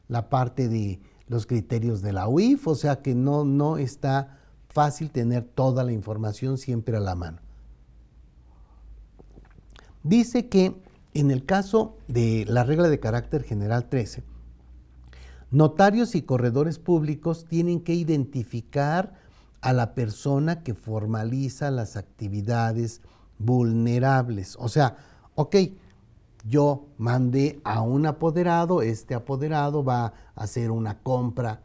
la 0.09 0.29
parte 0.29 0.69
de 0.69 1.01
los 1.29 1.47
criterios 1.47 2.03
de 2.03 2.13
la 2.13 2.29
UIF, 2.29 2.69
o 2.69 2.75
sea 2.75 3.01
que 3.01 3.15
no, 3.15 3.45
no 3.45 3.79
está 3.79 4.39
fácil 4.69 5.11
tener 5.11 5.45
toda 5.45 5.85
la 5.85 5.93
información 5.93 6.59
siempre 6.59 6.97
a 6.97 7.01
la 7.01 7.15
mano. 7.15 7.39
Dice 10.03 10.49
que 10.49 10.77
en 11.15 11.31
el 11.31 11.45
caso 11.45 11.97
de 12.09 12.45
la 12.47 12.63
regla 12.63 12.89
de 12.89 13.01
carácter 13.01 13.43
general 13.43 13.89
13, 13.89 14.23
notarios 15.51 16.15
y 16.15 16.23
corredores 16.23 16.79
públicos 16.79 17.47
tienen 17.49 17.81
que 17.81 17.95
identificar 17.95 19.15
a 19.63 19.73
la 19.73 19.95
persona 19.95 20.63
que 20.63 20.75
formaliza 20.75 21.71
las 21.71 21.97
actividades 21.97 23.01
vulnerables. 23.39 24.57
O 24.61 24.69
sea, 24.69 24.97
ok, 25.35 25.57
yo 26.49 26.87
mandé 26.99 27.61
a 27.65 27.83
un 27.83 28.07
apoderado, 28.07 28.83
este 28.83 29.15
apoderado 29.15 29.85
va 29.85 30.07
a 30.07 30.13
hacer 30.35 30.71
una 30.71 30.99
compra 31.03 31.63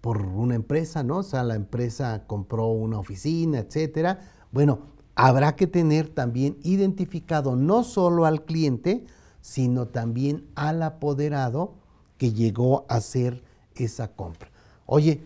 por 0.00 0.20
una 0.26 0.54
empresa, 0.54 1.02
¿no? 1.02 1.18
O 1.18 1.22
sea, 1.22 1.44
la 1.44 1.54
empresa 1.54 2.24
compró 2.26 2.66
una 2.66 2.98
oficina, 2.98 3.60
etcétera. 3.60 4.20
Bueno, 4.50 4.80
habrá 5.14 5.56
que 5.56 5.66
tener 5.66 6.08
también 6.08 6.58
identificado 6.62 7.56
no 7.56 7.84
solo 7.84 8.26
al 8.26 8.44
cliente, 8.44 9.04
sino 9.40 9.86
también 9.88 10.46
al 10.54 10.82
apoderado 10.82 11.74
que 12.18 12.32
llegó 12.32 12.84
a 12.88 12.96
hacer 12.96 13.42
esa 13.76 14.08
compra. 14.08 14.50
Oye, 14.86 15.24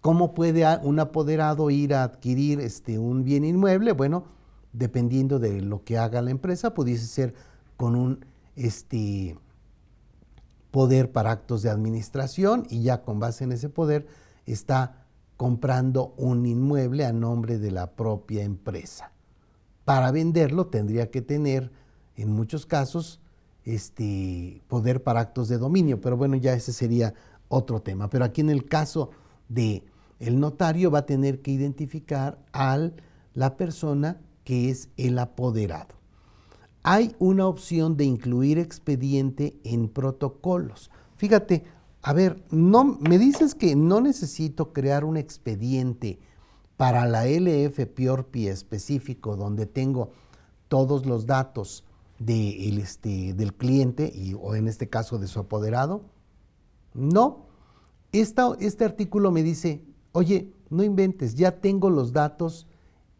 ¿cómo 0.00 0.34
puede 0.34 0.64
un 0.82 0.98
apoderado 0.98 1.70
ir 1.70 1.94
a 1.94 2.02
adquirir 2.02 2.60
este, 2.60 2.98
un 2.98 3.24
bien 3.24 3.44
inmueble? 3.44 3.92
Bueno, 3.92 4.24
dependiendo 4.72 5.38
de 5.38 5.60
lo 5.62 5.84
que 5.84 5.98
haga 5.98 6.22
la 6.22 6.30
empresa, 6.30 6.74
pudiese 6.74 7.06
ser 7.06 7.34
con 7.80 7.96
un, 7.96 8.26
este, 8.56 9.38
poder 10.70 11.12
para 11.12 11.30
actos 11.30 11.62
de 11.62 11.70
administración 11.70 12.66
y 12.68 12.82
ya 12.82 13.00
con 13.00 13.20
base 13.20 13.44
en 13.44 13.52
ese 13.52 13.70
poder 13.70 14.06
está 14.44 15.06
comprando 15.38 16.12
un 16.18 16.44
inmueble 16.44 17.06
a 17.06 17.14
nombre 17.14 17.58
de 17.58 17.70
la 17.70 17.92
propia 17.92 18.42
empresa. 18.42 19.12
Para 19.86 20.10
venderlo 20.10 20.66
tendría 20.66 21.10
que 21.10 21.22
tener, 21.22 21.72
en 22.16 22.30
muchos 22.30 22.66
casos, 22.66 23.18
este 23.64 24.60
poder 24.68 25.02
para 25.02 25.20
actos 25.20 25.48
de 25.48 25.56
dominio, 25.56 26.02
pero 26.02 26.18
bueno, 26.18 26.36
ya 26.36 26.52
ese 26.52 26.74
sería 26.74 27.14
otro 27.48 27.80
tema. 27.80 28.10
Pero 28.10 28.26
aquí 28.26 28.42
en 28.42 28.50
el 28.50 28.66
caso 28.66 29.10
de 29.48 29.84
el 30.18 30.38
notario 30.38 30.90
va 30.90 30.98
a 30.98 31.06
tener 31.06 31.40
que 31.40 31.52
identificar 31.52 32.38
a 32.52 32.90
la 33.32 33.56
persona 33.56 34.20
que 34.44 34.68
es 34.68 34.90
el 34.98 35.18
apoderado. 35.18 35.99
Hay 36.82 37.14
una 37.18 37.46
opción 37.46 37.96
de 37.96 38.04
incluir 38.04 38.58
expediente 38.58 39.58
en 39.64 39.88
protocolos. 39.88 40.90
Fíjate, 41.16 41.64
a 42.02 42.12
ver, 42.12 42.42
no 42.50 42.84
me 42.84 43.18
dices 43.18 43.54
que 43.54 43.76
no 43.76 44.00
necesito 44.00 44.72
crear 44.72 45.04
un 45.04 45.16
expediente 45.16 46.18
para 46.78 47.06
la 47.06 47.26
LF 47.26 47.86
PI 48.30 48.48
específico 48.48 49.36
donde 49.36 49.66
tengo 49.66 50.12
todos 50.68 51.04
los 51.04 51.26
datos 51.26 51.84
este, 52.26 53.34
del 53.34 53.54
cliente 53.54 54.10
y, 54.14 54.34
o 54.34 54.54
en 54.54 54.66
este 54.66 54.88
caso 54.88 55.18
de 55.18 55.26
su 55.26 55.40
apoderado. 55.40 56.02
No, 56.94 57.46
este 58.12 58.84
artículo 58.84 59.30
me 59.30 59.42
dice, 59.42 59.82
oye, 60.12 60.52
no 60.70 60.82
inventes, 60.82 61.34
ya 61.34 61.60
tengo 61.60 61.90
los 61.90 62.12
datos 62.12 62.66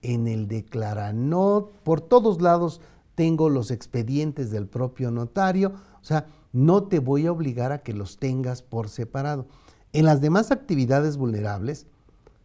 en 0.01 0.27
el 0.27 0.49
declaranot, 0.49 1.71
por 1.83 2.01
todos 2.01 2.41
lados 2.41 2.81
tengo 3.15 3.49
los 3.49 3.71
expedientes 3.71 4.51
del 4.51 4.67
propio 4.67 5.11
notario, 5.11 5.73
o 6.01 6.05
sea, 6.05 6.27
no 6.53 6.85
te 6.85 6.99
voy 6.99 7.27
a 7.27 7.33
obligar 7.33 7.73
a 7.73 7.83
que 7.83 7.93
los 7.93 8.19
tengas 8.19 8.63
por 8.63 8.89
separado. 8.89 9.47
En 9.93 10.05
las 10.05 10.21
demás 10.21 10.51
actividades 10.51 11.17
vulnerables, 11.17 11.87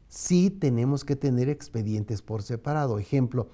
sí 0.08 0.50
tenemos 0.50 1.04
que 1.04 1.16
tener 1.16 1.50
expedientes 1.50 2.22
por 2.22 2.42
separado. 2.44 3.00
Ejemplo, 3.00 3.48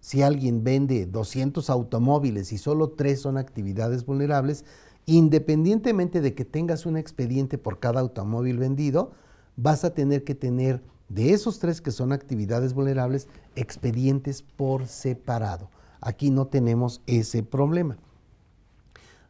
si 0.00 0.22
alguien 0.22 0.64
vende 0.64 1.06
200 1.06 1.70
automóviles 1.70 2.52
y 2.52 2.58
solo 2.58 2.90
tres 2.90 3.20
son 3.20 3.36
actividades 3.36 4.04
vulnerables, 4.04 4.64
independientemente 5.06 6.20
de 6.20 6.34
que 6.34 6.44
tengas 6.44 6.86
un 6.86 6.96
expediente 6.96 7.58
por 7.58 7.78
cada 7.78 8.00
automóvil 8.00 8.58
vendido, 8.58 9.12
vas 9.56 9.84
a 9.84 9.94
tener 9.94 10.24
que 10.24 10.34
tener 10.34 10.82
de 11.08 11.32
esos 11.32 11.58
tres 11.58 11.80
que 11.80 11.90
son 11.90 12.12
actividades 12.12 12.72
vulnerables, 12.74 13.28
expedientes 13.54 14.42
por 14.42 14.86
separado. 14.86 15.70
Aquí 16.02 16.30
no 16.30 16.48
tenemos 16.48 17.00
ese 17.06 17.42
problema. 17.42 17.96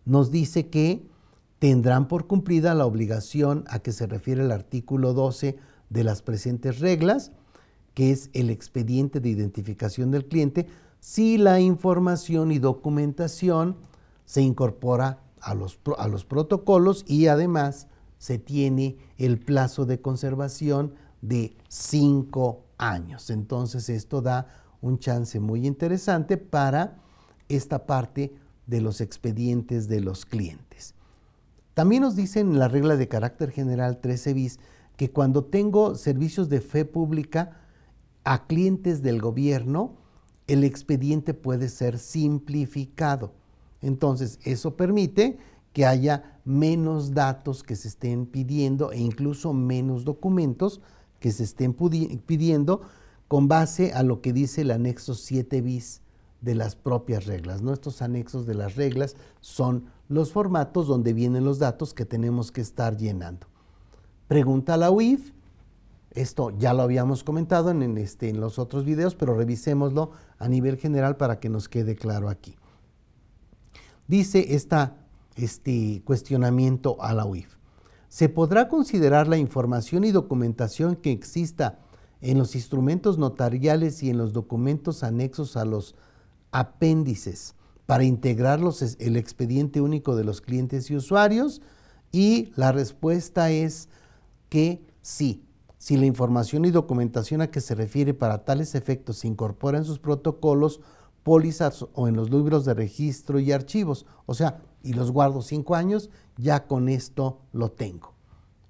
Nos 0.04 0.32
dice 0.32 0.68
que 0.68 1.06
tendrán 1.60 2.08
por 2.08 2.26
cumplida 2.26 2.74
la 2.74 2.86
obligación 2.86 3.64
a 3.68 3.78
que 3.78 3.92
se 3.92 4.06
refiere 4.06 4.42
el 4.42 4.50
artículo 4.50 5.12
12 5.12 5.56
de 5.90 6.04
las 6.04 6.22
presentes 6.22 6.80
reglas, 6.80 7.30
que 7.94 8.10
es 8.10 8.30
el 8.32 8.50
expediente 8.50 9.20
de 9.20 9.28
identificación 9.28 10.10
del 10.10 10.26
cliente, 10.26 10.66
si 10.98 11.36
la 11.36 11.60
información 11.60 12.50
y 12.50 12.58
documentación 12.58 13.76
se 14.24 14.40
incorpora 14.40 15.20
a 15.40 15.54
los, 15.54 15.78
a 15.98 16.08
los 16.08 16.24
protocolos 16.24 17.04
y 17.06 17.26
además 17.26 17.86
se 18.18 18.38
tiene 18.38 18.96
el 19.18 19.38
plazo 19.38 19.84
de 19.84 20.00
conservación 20.00 20.94
de 21.20 21.54
cinco 21.68 22.64
años. 22.78 23.30
Entonces 23.30 23.88
esto 23.88 24.22
da 24.22 24.61
un 24.82 24.98
chance 24.98 25.40
muy 25.40 25.66
interesante 25.66 26.36
para 26.36 26.98
esta 27.48 27.86
parte 27.86 28.34
de 28.66 28.80
los 28.80 29.00
expedientes 29.00 29.88
de 29.88 30.00
los 30.00 30.26
clientes. 30.26 30.94
También 31.74 32.02
nos 32.02 32.16
dicen 32.16 32.50
en 32.50 32.58
la 32.58 32.68
regla 32.68 32.96
de 32.96 33.08
carácter 33.08 33.50
general 33.50 33.98
13 34.00 34.34
bis 34.34 34.58
que 34.96 35.10
cuando 35.10 35.44
tengo 35.44 35.94
servicios 35.94 36.48
de 36.48 36.60
fe 36.60 36.84
pública 36.84 37.62
a 38.24 38.46
clientes 38.46 39.02
del 39.02 39.20
gobierno, 39.20 39.96
el 40.46 40.64
expediente 40.64 41.32
puede 41.32 41.68
ser 41.68 41.98
simplificado. 41.98 43.32
Entonces, 43.80 44.38
eso 44.44 44.76
permite 44.76 45.38
que 45.72 45.86
haya 45.86 46.38
menos 46.44 47.14
datos 47.14 47.62
que 47.62 47.76
se 47.76 47.88
estén 47.88 48.26
pidiendo 48.26 48.92
e 48.92 48.98
incluso 48.98 49.52
menos 49.52 50.04
documentos 50.04 50.80
que 51.20 51.32
se 51.32 51.44
estén 51.44 51.72
pidiendo 51.72 52.82
con 53.32 53.48
base 53.48 53.94
a 53.94 54.02
lo 54.02 54.20
que 54.20 54.34
dice 54.34 54.60
el 54.60 54.70
anexo 54.70 55.14
7 55.14 55.62
bis 55.62 56.02
de 56.42 56.54
las 56.54 56.76
propias 56.76 57.24
reglas. 57.24 57.62
Estos 57.62 58.02
anexos 58.02 58.44
de 58.44 58.52
las 58.54 58.76
reglas 58.76 59.16
son 59.40 59.86
los 60.10 60.32
formatos 60.32 60.86
donde 60.86 61.14
vienen 61.14 61.46
los 61.46 61.58
datos 61.58 61.94
que 61.94 62.04
tenemos 62.04 62.52
que 62.52 62.60
estar 62.60 62.98
llenando. 62.98 63.46
Pregunta 64.28 64.74
a 64.74 64.76
la 64.76 64.90
UIF. 64.90 65.32
Esto 66.10 66.50
ya 66.50 66.74
lo 66.74 66.82
habíamos 66.82 67.24
comentado 67.24 67.70
en, 67.70 67.96
este, 67.96 68.28
en 68.28 68.38
los 68.38 68.58
otros 68.58 68.84
videos, 68.84 69.14
pero 69.14 69.34
revisémoslo 69.34 70.10
a 70.38 70.46
nivel 70.46 70.76
general 70.76 71.16
para 71.16 71.40
que 71.40 71.48
nos 71.48 71.70
quede 71.70 71.96
claro 71.96 72.28
aquí. 72.28 72.56
Dice 74.06 74.54
esta, 74.54 74.98
este 75.36 76.02
cuestionamiento 76.04 76.98
a 77.00 77.14
la 77.14 77.24
UIF. 77.24 77.56
¿Se 78.10 78.28
podrá 78.28 78.68
considerar 78.68 79.26
la 79.26 79.38
información 79.38 80.04
y 80.04 80.10
documentación 80.10 80.96
que 80.96 81.12
exista 81.12 81.78
en 82.22 82.38
los 82.38 82.54
instrumentos 82.54 83.18
notariales 83.18 84.02
y 84.02 84.08
en 84.08 84.16
los 84.16 84.32
documentos 84.32 85.02
anexos 85.02 85.56
a 85.56 85.64
los 85.64 85.94
apéndices 86.52 87.54
para 87.84 88.04
integrarlos 88.04 88.96
el 88.98 89.16
expediente 89.16 89.80
único 89.80 90.16
de 90.16 90.24
los 90.24 90.40
clientes 90.40 90.90
y 90.90 90.96
usuarios? 90.96 91.60
Y 92.12 92.52
la 92.56 92.72
respuesta 92.72 93.50
es 93.50 93.88
que 94.48 94.82
sí. 95.02 95.44
Si 95.78 95.96
la 95.96 96.06
información 96.06 96.64
y 96.64 96.70
documentación 96.70 97.40
a 97.40 97.50
que 97.50 97.60
se 97.60 97.74
refiere 97.74 98.14
para 98.14 98.44
tales 98.44 98.76
efectos 98.76 99.18
se 99.18 99.28
incorpora 99.28 99.78
en 99.78 99.84
sus 99.84 99.98
protocolos, 99.98 100.80
pólizas 101.24 101.86
o 101.94 102.06
en 102.06 102.14
los 102.14 102.30
libros 102.30 102.64
de 102.64 102.74
registro 102.74 103.40
y 103.40 103.50
archivos, 103.50 104.06
o 104.26 104.34
sea, 104.34 104.62
y 104.84 104.92
los 104.92 105.10
guardo 105.10 105.42
cinco 105.42 105.74
años, 105.74 106.10
ya 106.36 106.66
con 106.66 106.88
esto 106.88 107.40
lo 107.52 107.70
tengo. 107.70 108.12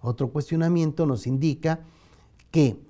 Otro 0.01 0.31
cuestionamiento 0.31 1.05
nos 1.07 1.27
indica 1.27 1.81
que 2.51 2.81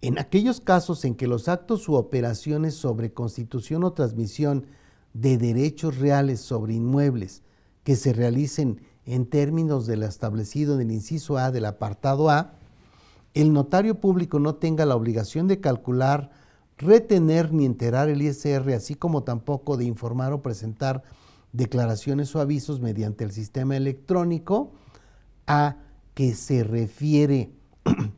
en 0.00 0.18
aquellos 0.18 0.60
casos 0.60 1.04
en 1.04 1.14
que 1.14 1.26
los 1.26 1.48
actos 1.48 1.88
u 1.88 1.94
operaciones 1.94 2.74
sobre 2.74 3.12
constitución 3.12 3.84
o 3.84 3.92
transmisión 3.92 4.66
de 5.12 5.38
derechos 5.38 5.98
reales 5.98 6.40
sobre 6.40 6.74
inmuebles 6.74 7.42
que 7.82 7.96
se 7.96 8.12
realicen 8.12 8.82
en 9.06 9.26
términos 9.26 9.86
de 9.86 9.96
lo 9.96 10.06
establecido 10.06 10.74
en 10.74 10.82
el 10.82 10.92
inciso 10.92 11.38
A 11.38 11.50
del 11.50 11.64
apartado 11.64 12.30
A, 12.30 12.52
el 13.34 13.52
notario 13.52 14.00
público 14.00 14.38
no 14.38 14.56
tenga 14.56 14.84
la 14.86 14.96
obligación 14.96 15.48
de 15.48 15.60
calcular, 15.60 16.30
retener 16.76 17.52
ni 17.52 17.64
enterar 17.64 18.08
el 18.08 18.22
ISR, 18.22 18.72
así 18.74 18.94
como 18.94 19.22
tampoco 19.22 19.76
de 19.76 19.84
informar 19.84 20.32
o 20.32 20.42
presentar 20.42 21.02
declaraciones 21.52 22.34
o 22.36 22.40
avisos 22.40 22.80
mediante 22.80 23.24
el 23.24 23.32
sistema 23.32 23.76
electrónico 23.76 24.72
a 25.46 25.76
que 26.14 26.34
se 26.34 26.62
refiere 26.62 27.52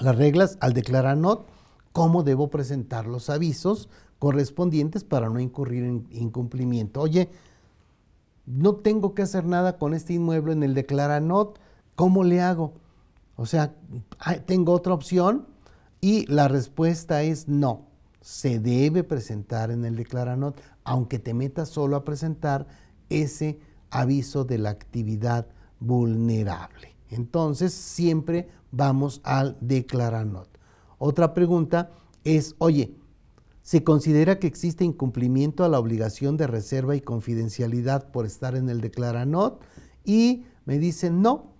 las 0.00 0.16
reglas 0.16 0.58
al 0.60 0.72
declarar 0.72 1.16
not, 1.16 1.46
cómo 1.92 2.22
debo 2.22 2.50
presentar 2.50 3.06
los 3.06 3.30
avisos 3.30 3.88
correspondientes 4.18 5.04
para 5.04 5.28
no 5.28 5.40
incurrir 5.40 5.84
en 5.84 6.06
incumplimiento. 6.10 7.00
Oye, 7.00 7.28
no 8.46 8.76
tengo 8.76 9.14
que 9.14 9.22
hacer 9.22 9.44
nada 9.44 9.78
con 9.78 9.94
este 9.94 10.14
inmueble 10.14 10.52
en 10.52 10.62
el 10.62 10.74
declaranot, 10.74 11.58
¿cómo 11.94 12.24
le 12.24 12.40
hago? 12.40 12.74
O 13.36 13.46
sea, 13.46 13.74
tengo 14.46 14.72
otra 14.72 14.94
opción 14.94 15.46
y 16.00 16.26
la 16.26 16.48
respuesta 16.48 17.22
es 17.22 17.48
no. 17.48 17.86
Se 18.20 18.58
debe 18.58 19.04
presentar 19.04 19.70
en 19.70 19.84
el 19.84 19.96
declaranot, 19.96 20.60
aunque 20.84 21.18
te 21.18 21.34
metas 21.34 21.68
solo 21.68 21.96
a 21.96 22.04
presentar 22.04 22.66
ese 23.08 23.58
aviso 23.90 24.44
de 24.44 24.58
la 24.58 24.70
actividad 24.70 25.46
vulnerable. 25.80 26.94
Entonces, 27.12 27.72
siempre 27.74 28.48
vamos 28.70 29.20
al 29.22 29.56
declaranot. 29.60 30.48
Otra 30.98 31.34
pregunta 31.34 31.90
es, 32.24 32.54
oye, 32.58 32.96
¿se 33.62 33.84
considera 33.84 34.38
que 34.38 34.46
existe 34.46 34.84
incumplimiento 34.84 35.64
a 35.64 35.68
la 35.68 35.78
obligación 35.78 36.36
de 36.36 36.46
reserva 36.46 36.96
y 36.96 37.00
confidencialidad 37.00 38.10
por 38.10 38.24
estar 38.24 38.56
en 38.56 38.68
el 38.68 38.80
declaranot? 38.80 39.62
Y 40.04 40.44
me 40.64 40.78
dicen, 40.78 41.20
no, 41.20 41.52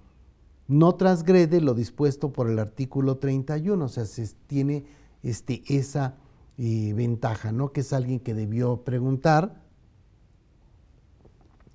no 0.69 0.95
transgrede 0.95 1.61
lo 1.61 1.75
dispuesto 1.75 2.33
por 2.33 2.49
el 2.49 2.59
artículo 2.59 3.19
31, 3.19 3.85
o 3.85 3.89
sea, 3.89 4.07
se 4.07 4.27
tiene 4.47 4.87
este, 5.23 5.63
esa 5.69 6.17
eh, 6.57 6.93
ventaja, 6.95 7.53
¿no? 7.53 7.73
Que 7.73 7.81
es 7.81 7.93
alguien 7.93 8.21
que 8.21 8.35
debió 8.35 8.85
preguntar 8.85 9.61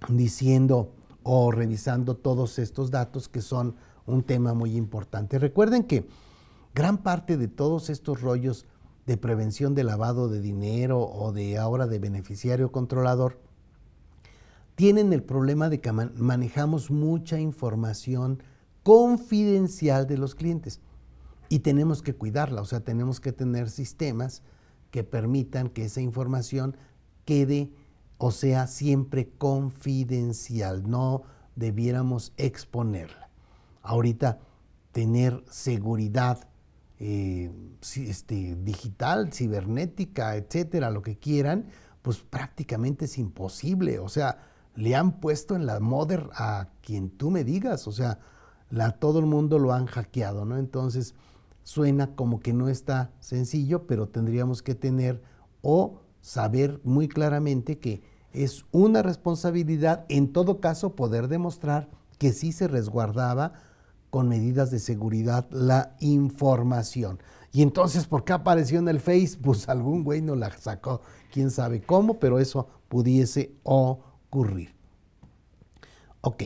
diciendo 0.09 0.93
o 1.29 1.51
revisando 1.51 2.15
todos 2.15 2.57
estos 2.57 2.89
datos 2.89 3.27
que 3.27 3.41
son 3.41 3.75
un 4.05 4.23
tema 4.23 4.53
muy 4.53 4.77
importante. 4.77 5.37
Recuerden 5.37 5.83
que 5.83 6.07
gran 6.73 6.99
parte 6.99 7.35
de 7.35 7.49
todos 7.49 7.89
estos 7.89 8.21
rollos 8.21 8.65
de 9.05 9.17
prevención 9.17 9.75
de 9.75 9.83
lavado 9.83 10.29
de 10.29 10.39
dinero 10.39 11.01
o 11.01 11.33
de 11.33 11.57
ahora 11.57 11.85
de 11.85 11.99
beneficiario 11.99 12.71
controlador 12.71 13.41
tienen 14.75 15.11
el 15.11 15.21
problema 15.21 15.67
de 15.67 15.81
que 15.81 15.91
manejamos 15.91 16.91
mucha 16.91 17.39
información 17.41 18.41
confidencial 18.83 20.07
de 20.07 20.17
los 20.17 20.33
clientes 20.33 20.79
y 21.49 21.59
tenemos 21.59 22.01
que 22.01 22.15
cuidarla, 22.15 22.61
o 22.61 22.65
sea, 22.65 22.79
tenemos 22.79 23.19
que 23.19 23.33
tener 23.33 23.69
sistemas 23.69 24.43
que 24.91 25.03
permitan 25.03 25.67
que 25.67 25.83
esa 25.83 25.99
información 25.99 26.77
quede 27.25 27.69
o 28.17 28.31
sea 28.31 28.67
siempre 28.67 29.29
confidencial, 29.37 30.89
no 30.89 31.23
debiéramos 31.55 32.33
exponerla. 32.37 33.29
Ahorita 33.81 34.39
tener 34.91 35.43
seguridad 35.49 36.47
eh, 36.99 37.51
este, 37.95 38.55
digital, 38.55 39.31
cibernética, 39.31 40.35
etcétera, 40.35 40.89
lo 40.89 41.01
que 41.01 41.17
quieran, 41.17 41.67
pues 42.01 42.17
prácticamente 42.19 43.05
es 43.05 43.17
imposible. 43.17 43.99
O 43.99 44.09
sea, 44.09 44.39
le 44.75 44.95
han 44.95 45.19
puesto 45.19 45.55
en 45.55 45.65
la 45.65 45.79
mother 45.79 46.29
a 46.33 46.69
quien 46.81 47.09
tú 47.09 47.29
me 47.29 47.43
digas, 47.43 47.87
o 47.87 47.91
sea, 47.91 48.19
la, 48.69 48.91
todo 48.91 49.19
el 49.19 49.25
mundo 49.25 49.59
lo 49.59 49.73
han 49.73 49.85
hackeado, 49.85 50.45
¿no? 50.45 50.57
Entonces, 50.57 51.15
suena 51.63 52.15
como 52.15 52.39
que 52.39 52.53
no 52.53 52.69
está 52.69 53.11
sencillo, 53.19 53.87
pero 53.87 54.07
tendríamos 54.07 54.61
que 54.61 54.75
tener 54.75 55.21
o 55.61 56.01
saber 56.21 56.79
muy 56.83 57.07
claramente 57.07 57.79
que 57.79 58.01
es 58.33 58.65
una 58.71 59.01
responsabilidad, 59.01 60.05
en 60.09 60.31
todo 60.31 60.59
caso, 60.59 60.95
poder 60.95 61.27
demostrar 61.27 61.89
que 62.17 62.33
sí 62.33 62.51
se 62.51 62.67
resguardaba 62.67 63.53
con 64.09 64.29
medidas 64.29 64.71
de 64.71 64.79
seguridad 64.79 65.47
la 65.51 65.95
información. 65.99 67.19
Y 67.51 67.61
entonces, 67.61 68.05
¿por 68.05 68.23
qué 68.23 68.33
apareció 68.33 68.79
en 68.79 68.87
el 68.87 68.99
Face? 68.99 69.37
Pues 69.41 69.69
algún 69.69 70.03
güey 70.03 70.21
no 70.21 70.35
la 70.35 70.55
sacó, 70.57 71.01
quién 71.31 71.51
sabe 71.51 71.81
cómo, 71.81 72.19
pero 72.19 72.39
eso 72.39 72.67
pudiese 72.87 73.55
ocurrir. 73.63 74.75
Ok, 76.21 76.43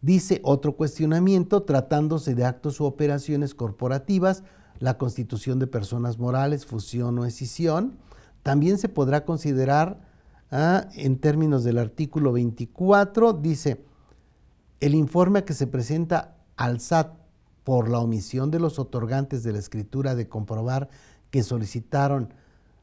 dice 0.00 0.40
otro 0.44 0.76
cuestionamiento, 0.76 1.62
tratándose 1.62 2.34
de 2.34 2.44
actos 2.44 2.80
u 2.80 2.84
operaciones 2.84 3.54
corporativas, 3.54 4.42
la 4.78 4.96
constitución 4.96 5.58
de 5.58 5.66
personas 5.66 6.18
morales, 6.18 6.64
fusión 6.64 7.18
o 7.18 7.26
escisión, 7.26 7.98
también 8.42 8.78
se 8.78 8.88
podrá 8.88 9.24
considerar, 9.24 10.00
ah, 10.50 10.88
en 10.94 11.18
términos 11.18 11.64
del 11.64 11.78
artículo 11.78 12.32
24, 12.32 13.32
dice, 13.34 13.84
el 14.80 14.94
informe 14.94 15.44
que 15.44 15.54
se 15.54 15.66
presenta 15.66 16.36
al 16.56 16.80
SAT 16.80 17.12
por 17.64 17.88
la 17.88 17.98
omisión 17.98 18.50
de 18.50 18.60
los 18.60 18.78
otorgantes 18.78 19.42
de 19.42 19.52
la 19.52 19.58
escritura 19.58 20.14
de 20.14 20.28
comprobar 20.28 20.88
que 21.30 21.42
solicitaron 21.42 22.32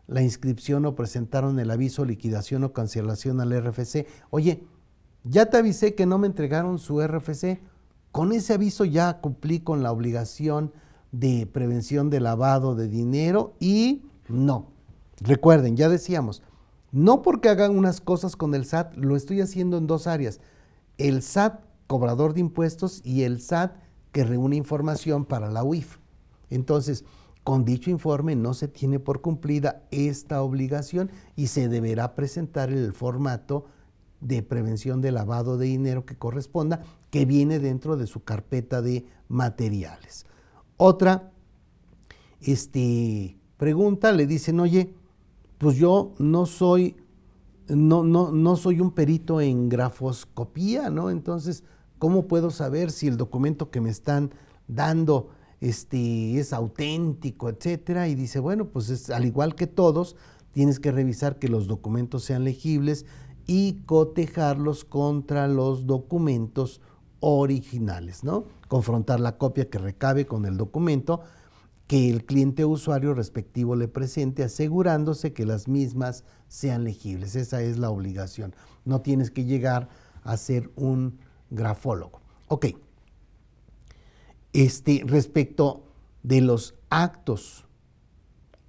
la 0.07 0.21
inscripción 0.21 0.85
o 0.85 0.95
presentaron 0.95 1.59
el 1.59 1.69
aviso, 1.69 2.05
liquidación 2.05 2.63
o 2.63 2.71
cancelación 2.71 3.41
al 3.41 3.51
RFC. 3.51 4.07
Oye, 4.29 4.63
ya 5.23 5.47
te 5.47 5.57
avisé 5.57 5.95
que 5.95 6.05
no 6.05 6.17
me 6.17 6.27
entregaron 6.27 6.79
su 6.79 7.05
RFC. 7.05 7.59
Con 8.11 8.31
ese 8.31 8.53
aviso 8.53 8.85
ya 8.85 9.19
cumplí 9.19 9.59
con 9.59 9.83
la 9.83 9.91
obligación 9.91 10.71
de 11.11 11.45
prevención 11.45 12.09
de 12.09 12.21
lavado 12.21 12.75
de 12.75 12.87
dinero 12.87 13.55
y 13.59 14.03
no. 14.29 14.76
Recuerden, 15.19 15.75
ya 15.75 15.89
decíamos, 15.89 16.43
no 16.91 17.21
porque 17.21 17.49
hagan 17.49 17.77
unas 17.77 18.01
cosas 18.01 18.35
con 18.35 18.55
el 18.55 18.65
SAT, 18.65 18.95
lo 18.95 19.15
estoy 19.15 19.41
haciendo 19.41 19.77
en 19.77 19.87
dos 19.87 20.07
áreas. 20.07 20.39
El 20.97 21.21
SAT, 21.21 21.63
cobrador 21.87 22.33
de 22.33 22.41
impuestos, 22.41 23.01
y 23.03 23.23
el 23.23 23.41
SAT, 23.41 23.75
que 24.11 24.23
reúne 24.23 24.55
información 24.55 25.25
para 25.25 25.49
la 25.51 25.63
UIF. 25.63 25.97
Entonces, 26.49 27.03
con 27.43 27.63
dicho 27.65 27.89
informe 27.89 28.35
no 28.35 28.53
se 28.53 28.67
tiene 28.67 28.99
por 28.99 29.21
cumplida 29.21 29.83
esta 29.91 30.41
obligación 30.41 31.11
y 31.35 31.47
se 31.47 31.69
deberá 31.69 32.13
presentar 32.13 32.71
el 32.71 32.91
formato 32.93 33.65
de 34.19 34.43
prevención 34.43 34.99
de 34.99 35.11
lavado 35.11 35.57
de 35.57 35.67
dinero 35.67 36.05
que 36.05 36.17
corresponda, 36.17 36.81
que 37.09 37.25
viene 37.25 37.59
dentro 37.59 37.95
de 37.95 38.07
su 38.07 38.23
carpeta 38.23 38.81
de 38.81 39.05
materiales. 39.27 40.25
Otra 40.75 41.31
este, 42.41 43.37
pregunta, 43.57 44.11
le 44.11 44.27
dicen, 44.27 44.59
oye, 44.59 44.93
pues 45.57 45.77
yo 45.77 46.13
no 46.19 46.45
soy, 46.45 46.95
no, 47.67 48.03
no, 48.03 48.31
no 48.31 48.55
soy 48.55 48.79
un 48.79 48.91
perito 48.91 49.41
en 49.41 49.69
grafoscopía, 49.69 50.89
¿no? 50.89 51.09
Entonces, 51.09 51.63
¿cómo 51.99 52.27
puedo 52.27 52.51
saber 52.51 52.91
si 52.91 53.07
el 53.07 53.17
documento 53.17 53.71
que 53.71 53.81
me 53.81 53.89
están 53.89 54.31
dando 54.67 55.29
este, 55.59 56.39
es 56.39 56.53
auténtico, 56.53 57.49
etcétera? 57.49 58.07
Y 58.07 58.15
dice, 58.15 58.39
bueno, 58.39 58.67
pues 58.67 58.89
es, 58.89 59.09
al 59.09 59.25
igual 59.25 59.55
que 59.55 59.67
todos, 59.67 60.15
tienes 60.51 60.79
que 60.79 60.91
revisar 60.91 61.39
que 61.39 61.49
los 61.49 61.67
documentos 61.67 62.23
sean 62.23 62.43
legibles 62.43 63.05
y 63.47 63.83
cotejarlos 63.85 64.83
contra 64.83 65.47
los 65.47 65.87
documentos 65.87 66.81
originales, 67.19 68.23
¿no? 68.23 68.45
Confrontar 68.67 69.19
la 69.19 69.37
copia 69.37 69.69
que 69.69 69.79
recabe 69.79 70.27
con 70.27 70.45
el 70.45 70.57
documento 70.57 71.21
que 71.87 72.09
el 72.09 72.25
cliente 72.25 72.65
usuario 72.65 73.13
respectivo 73.13 73.75
le 73.75 73.87
presente, 73.87 74.43
asegurándose 74.43 75.33
que 75.33 75.45
las 75.45 75.69
mismas 75.69 76.25
sean 76.49 76.83
legibles. 76.83 77.35
Esa 77.35 77.61
es 77.61 77.77
la 77.77 77.89
obligación. 77.89 78.53
No 78.83 79.01
tienes 79.01 79.31
que 79.31 79.45
llegar 79.45 79.87
a 80.23 80.35
ser 80.35 80.69
un 80.75 81.19
grafólogo. 81.49 82.21
Ok. 82.49 82.67
Este, 84.51 85.03
respecto 85.05 85.83
de 86.23 86.41
los 86.41 86.75
actos 86.89 87.65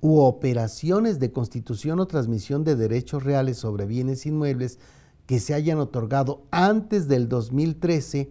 u 0.00 0.20
operaciones 0.20 1.18
de 1.18 1.32
constitución 1.32 1.98
o 1.98 2.06
transmisión 2.06 2.62
de 2.62 2.76
derechos 2.76 3.24
reales 3.24 3.58
sobre 3.58 3.86
bienes 3.86 4.26
inmuebles 4.26 4.78
que 5.26 5.40
se 5.40 5.54
hayan 5.54 5.78
otorgado 5.78 6.44
antes 6.52 7.08
del 7.08 7.28
2013 7.28 8.30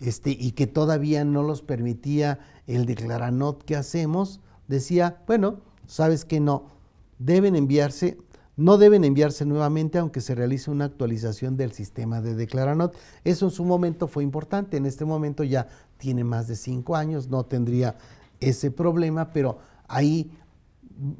este, 0.00 0.30
y 0.30 0.52
que 0.52 0.66
todavía 0.66 1.24
no 1.24 1.42
los 1.42 1.62
permitía 1.62 2.40
el 2.66 2.86
declaranot 2.86 3.64
que 3.64 3.76
hacemos, 3.76 4.40
decía, 4.68 5.22
bueno, 5.26 5.60
sabes 5.86 6.24
que 6.24 6.40
no, 6.40 6.70
deben 7.18 7.56
enviarse, 7.56 8.18
no 8.56 8.78
deben 8.78 9.04
enviarse 9.04 9.44
nuevamente 9.44 9.98
aunque 9.98 10.20
se 10.20 10.34
realice 10.34 10.70
una 10.70 10.86
actualización 10.86 11.56
del 11.56 11.72
sistema 11.72 12.20
de 12.20 12.34
declaranot. 12.34 12.96
Eso 13.24 13.46
en 13.46 13.50
su 13.50 13.64
momento 13.64 14.08
fue 14.08 14.22
importante, 14.22 14.76
en 14.76 14.86
este 14.86 15.04
momento 15.04 15.44
ya 15.44 15.68
tiene 15.98 16.24
más 16.24 16.48
de 16.48 16.56
cinco 16.56 16.96
años, 16.96 17.28
no 17.28 17.44
tendría 17.44 17.96
ese 18.40 18.70
problema, 18.70 19.32
pero 19.32 19.58
ahí 19.88 20.30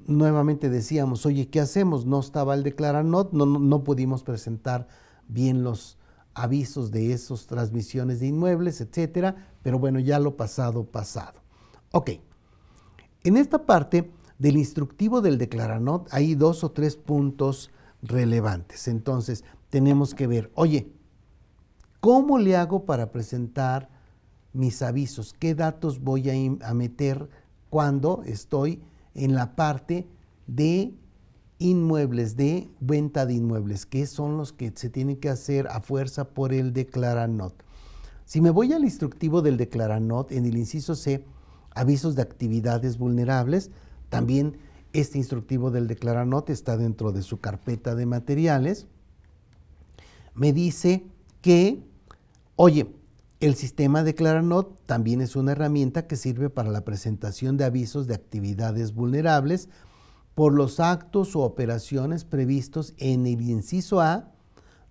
nuevamente 0.06 0.70
decíamos, 0.70 1.26
oye, 1.26 1.48
¿qué 1.48 1.60
hacemos? 1.60 2.06
No 2.06 2.20
estaba 2.20 2.54
el 2.54 2.62
declaranot, 2.62 3.32
no, 3.32 3.44
no, 3.46 3.58
no 3.58 3.84
pudimos 3.84 4.22
presentar 4.22 4.86
bien 5.28 5.64
los 5.64 5.98
avisos 6.34 6.90
de 6.90 7.12
esas 7.12 7.46
transmisiones 7.46 8.20
de 8.20 8.26
inmuebles, 8.26 8.80
etcétera, 8.80 9.48
pero 9.62 9.78
bueno, 9.78 10.00
ya 10.00 10.18
lo 10.18 10.36
pasado, 10.36 10.84
pasado. 10.84 11.40
Ok, 11.92 12.10
en 13.22 13.36
esta 13.36 13.64
parte 13.64 14.10
del 14.38 14.56
instructivo 14.56 15.20
del 15.20 15.38
declaranot 15.38 16.08
hay 16.10 16.34
dos 16.34 16.64
o 16.64 16.72
tres 16.72 16.96
puntos 16.96 17.70
relevantes. 18.02 18.88
Entonces, 18.88 19.44
tenemos 19.70 20.14
que 20.14 20.26
ver, 20.26 20.50
oye, 20.54 20.92
¿cómo 22.00 22.38
le 22.38 22.56
hago 22.56 22.84
para 22.84 23.10
presentar 23.12 23.88
mis 24.52 24.82
avisos? 24.82 25.34
¿Qué 25.38 25.54
datos 25.54 26.00
voy 26.00 26.30
a, 26.30 26.68
a 26.68 26.74
meter 26.74 27.28
cuando 27.70 28.22
estoy 28.24 28.82
en 29.14 29.34
la 29.34 29.56
parte 29.56 30.06
de 30.46 30.94
inmuebles, 31.58 32.36
de 32.36 32.68
venta 32.80 33.26
de 33.26 33.34
inmuebles, 33.34 33.86
que 33.86 34.06
son 34.06 34.36
los 34.36 34.52
que 34.52 34.72
se 34.74 34.90
tienen 34.90 35.16
que 35.16 35.28
hacer 35.28 35.68
a 35.68 35.80
fuerza 35.80 36.28
por 36.28 36.52
el 36.52 36.72
declaranot. 36.72 37.54
Si 38.24 38.40
me 38.40 38.50
voy 38.50 38.72
al 38.72 38.84
instructivo 38.84 39.42
del 39.42 39.56
declaranot, 39.56 40.32
en 40.32 40.46
el 40.46 40.56
inciso 40.56 40.94
C, 40.94 41.24
avisos 41.74 42.16
de 42.16 42.22
actividades 42.22 42.98
vulnerables, 42.98 43.70
también 44.08 44.58
este 44.92 45.18
instructivo 45.18 45.70
del 45.70 45.88
declaranot 45.88 46.50
está 46.50 46.76
dentro 46.76 47.12
de 47.12 47.22
su 47.22 47.40
carpeta 47.40 47.94
de 47.94 48.06
materiales, 48.06 48.86
me 50.34 50.52
dice 50.52 51.04
que, 51.40 51.82
oye, 52.56 52.92
el 53.40 53.54
sistema 53.54 54.02
Declaranot 54.02 54.86
también 54.86 55.20
es 55.20 55.36
una 55.36 55.52
herramienta 55.52 56.06
que 56.06 56.16
sirve 56.16 56.50
para 56.50 56.70
la 56.70 56.84
presentación 56.84 57.56
de 57.56 57.64
avisos 57.64 58.06
de 58.06 58.14
actividades 58.14 58.94
vulnerables 58.94 59.68
por 60.34 60.52
los 60.52 60.80
actos 60.80 61.36
o 61.36 61.40
operaciones 61.40 62.24
previstos 62.24 62.94
en 62.98 63.26
el 63.26 63.40
inciso 63.42 64.00
A 64.00 64.32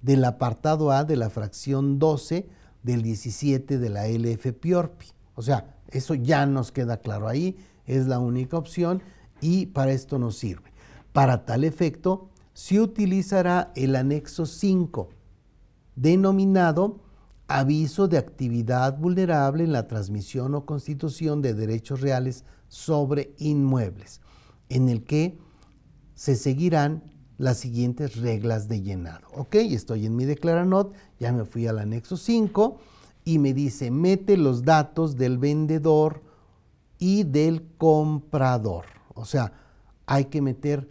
del 0.02 0.24
apartado 0.26 0.92
A 0.92 1.04
de 1.04 1.18
la 1.18 1.30
fracción 1.30 2.00
12 2.00 2.48
del 2.82 3.02
17 3.02 3.78
de 3.78 3.90
la 3.90 4.08
LF 4.08 4.54
Piorpi. 4.54 5.08
O 5.36 5.42
sea, 5.42 5.76
eso 5.90 6.14
ya 6.16 6.46
nos 6.46 6.72
queda 6.72 6.98
claro 6.98 7.28
ahí, 7.28 7.58
es 7.86 8.08
la 8.08 8.20
única 8.20 8.58
opción 8.58 9.02
y 9.42 9.68
para 9.68 9.92
esto 9.92 10.18
nos 10.18 10.38
sirve. 10.38 10.72
Para 11.12 11.46
tal 11.46 11.64
efecto, 11.64 12.30
se 12.54 12.80
utilizará 12.80 13.72
el 13.76 13.96
anexo 13.96 14.46
5, 14.46 15.10
denominado 15.96 17.02
aviso 17.48 18.08
de 18.08 18.18
actividad 18.18 18.98
vulnerable 18.98 19.64
en 19.64 19.74
la 19.74 19.88
transmisión 19.88 20.56
o 20.56 20.66
constitución 20.66 21.42
de 21.42 21.54
derechos 21.54 22.02
reales 22.02 22.46
sobre 22.68 23.36
inmuebles 23.38 24.22
en 24.70 24.90
el 24.90 25.04
que 25.04 25.38
se 26.16 26.36
seguirán 26.36 27.04
las 27.38 27.58
siguientes 27.58 28.18
reglas 28.18 28.68
de 28.68 28.82
llenado. 28.82 29.28
Ok, 29.36 29.56
estoy 29.56 30.06
en 30.06 30.16
mi 30.16 30.26
declaranot, 30.26 30.94
ya 31.20 31.32
me 31.32 31.46
fui 31.46 31.68
al 31.68 31.80
anexo 31.80 32.18
5 32.18 32.78
y 33.26 33.40
me 33.40 33.54
dice 33.54 33.92
mete 33.92 34.38
los 34.38 34.64
datos 34.64 35.18
del 35.18 35.38
vendedor 35.38 36.22
y 37.00 37.24
del 37.24 37.68
comprador. 37.78 38.86
O 39.14 39.26
sea, 39.26 39.54
hay 40.06 40.26
que 40.26 40.42
meter 40.42 40.88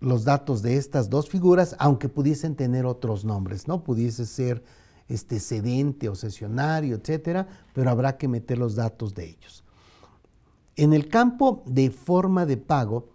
los 0.00 0.24
datos 0.24 0.62
de 0.62 0.76
estas 0.76 1.08
dos 1.08 1.28
figuras, 1.28 1.76
aunque 1.78 2.08
pudiesen 2.08 2.56
tener 2.56 2.86
otros 2.86 3.24
nombres, 3.24 3.68
¿no? 3.68 3.84
Pudiese 3.84 4.26
ser 4.26 4.62
este 5.08 5.38
cedente 5.40 6.08
o 6.08 6.14
sesionario, 6.14 6.96
etcétera, 6.96 7.46
pero 7.72 7.90
habrá 7.90 8.16
que 8.16 8.28
meter 8.28 8.58
los 8.58 8.74
datos 8.74 9.14
de 9.14 9.30
ellos. 9.30 9.61
En 10.76 10.94
el 10.94 11.08
campo 11.08 11.62
de 11.66 11.90
forma 11.90 12.46
de 12.46 12.56
pago, 12.56 13.10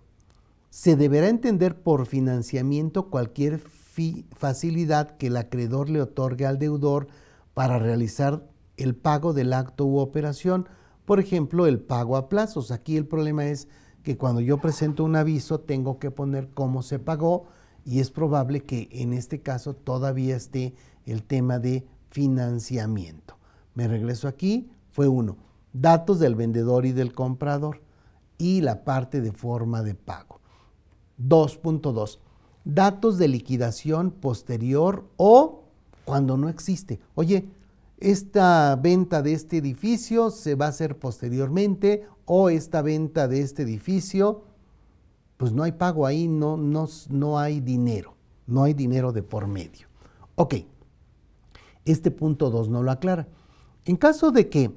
se 0.70 0.96
deberá 0.96 1.28
entender 1.28 1.82
por 1.82 2.06
financiamiento 2.06 3.10
cualquier 3.10 3.60
facilidad 4.36 5.18
que 5.18 5.28
el 5.28 5.38
acreedor 5.38 5.90
le 5.90 6.02
otorgue 6.02 6.46
al 6.46 6.60
deudor 6.60 7.08
para 7.56 7.80
realizar 7.80 8.48
el 8.78 8.96
pago 8.96 9.34
del 9.34 9.54
acto 9.54 9.88
u 9.88 9.98
operación, 9.98 10.70
por 11.06 11.20
ejemplo, 11.20 11.66
el 11.66 11.80
pago 11.80 12.16
a 12.16 12.30
plazos. 12.30 12.70
Aquí 12.70 12.96
el 12.96 13.08
problema 13.08 13.48
es 13.48 13.68
que 14.04 14.18
cuando 14.18 14.40
yo 14.40 14.60
presento 14.60 15.04
un 15.04 15.16
aviso 15.16 15.60
tengo 15.60 15.98
que 15.98 16.12
poner 16.12 16.50
cómo 16.54 16.84
se 16.84 17.00
pagó 17.00 17.48
y 17.86 18.02
es 18.02 18.12
probable 18.12 18.62
que 18.64 18.88
en 18.92 19.14
este 19.14 19.42
caso 19.42 19.74
todavía 19.74 20.36
esté 20.36 20.76
el 21.08 21.24
tema 21.24 21.58
de 21.58 21.88
financiamiento. 22.12 23.38
Me 23.74 23.88
regreso 23.88 24.28
aquí, 24.28 24.70
fue 24.92 25.08
uno, 25.08 25.38
datos 25.82 26.20
del 26.20 26.36
vendedor 26.36 26.86
y 26.86 26.92
del 26.92 27.14
comprador 27.14 27.82
y 28.38 28.62
la 28.62 28.84
parte 28.84 29.22
de 29.22 29.32
forma 29.32 29.84
de 29.84 29.96
pago. 29.96 30.40
2.2, 31.20 32.20
datos 32.64 33.18
de 33.18 33.28
liquidación 33.28 34.12
posterior 34.12 35.06
o 35.18 35.64
cuando 36.06 36.38
no 36.38 36.50
existe. 36.50 37.00
Oye, 37.16 37.50
esta 38.00 38.76
venta 38.76 39.22
de 39.22 39.34
este 39.34 39.58
edificio 39.58 40.30
se 40.30 40.56
va 40.56 40.68
a 40.68 40.70
hacer 40.70 41.00
posteriormente 41.00 42.06
o 42.26 42.50
esta 42.50 42.82
venta 42.82 43.28
de 43.28 43.42
este 43.42 43.64
edificio, 43.64 44.44
pues 45.38 45.52
no 45.52 45.64
hay 45.64 45.72
pago 45.72 46.06
ahí, 46.06 46.28
no, 46.28 46.58
no, 46.58 47.40
hay 47.40 47.60
dinero, 47.62 48.16
no 48.46 48.64
hay 48.64 48.74
dinero 48.74 49.12
de 49.12 49.24
por 49.24 49.48
medio. 49.48 49.88
Ok, 50.36 50.56
este 51.86 52.12
punto 52.12 52.50
2 52.50 52.70
no 52.70 52.84
lo 52.84 52.92
aclara. 52.92 53.28
En 53.86 53.96
caso 53.96 54.32
de 54.32 54.50
que 54.50 54.72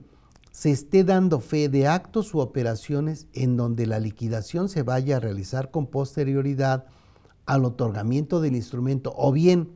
se 0.60 0.70
esté 0.70 1.04
dando 1.04 1.40
fe 1.40 1.70
de 1.70 1.88
actos 1.88 2.34
u 2.34 2.40
operaciones 2.40 3.28
en 3.32 3.56
donde 3.56 3.86
la 3.86 3.98
liquidación 3.98 4.68
se 4.68 4.82
vaya 4.82 5.16
a 5.16 5.20
realizar 5.20 5.70
con 5.70 5.86
posterioridad 5.86 6.84
al 7.46 7.64
otorgamiento 7.64 8.42
del 8.42 8.54
instrumento 8.54 9.14
o 9.16 9.32
bien 9.32 9.70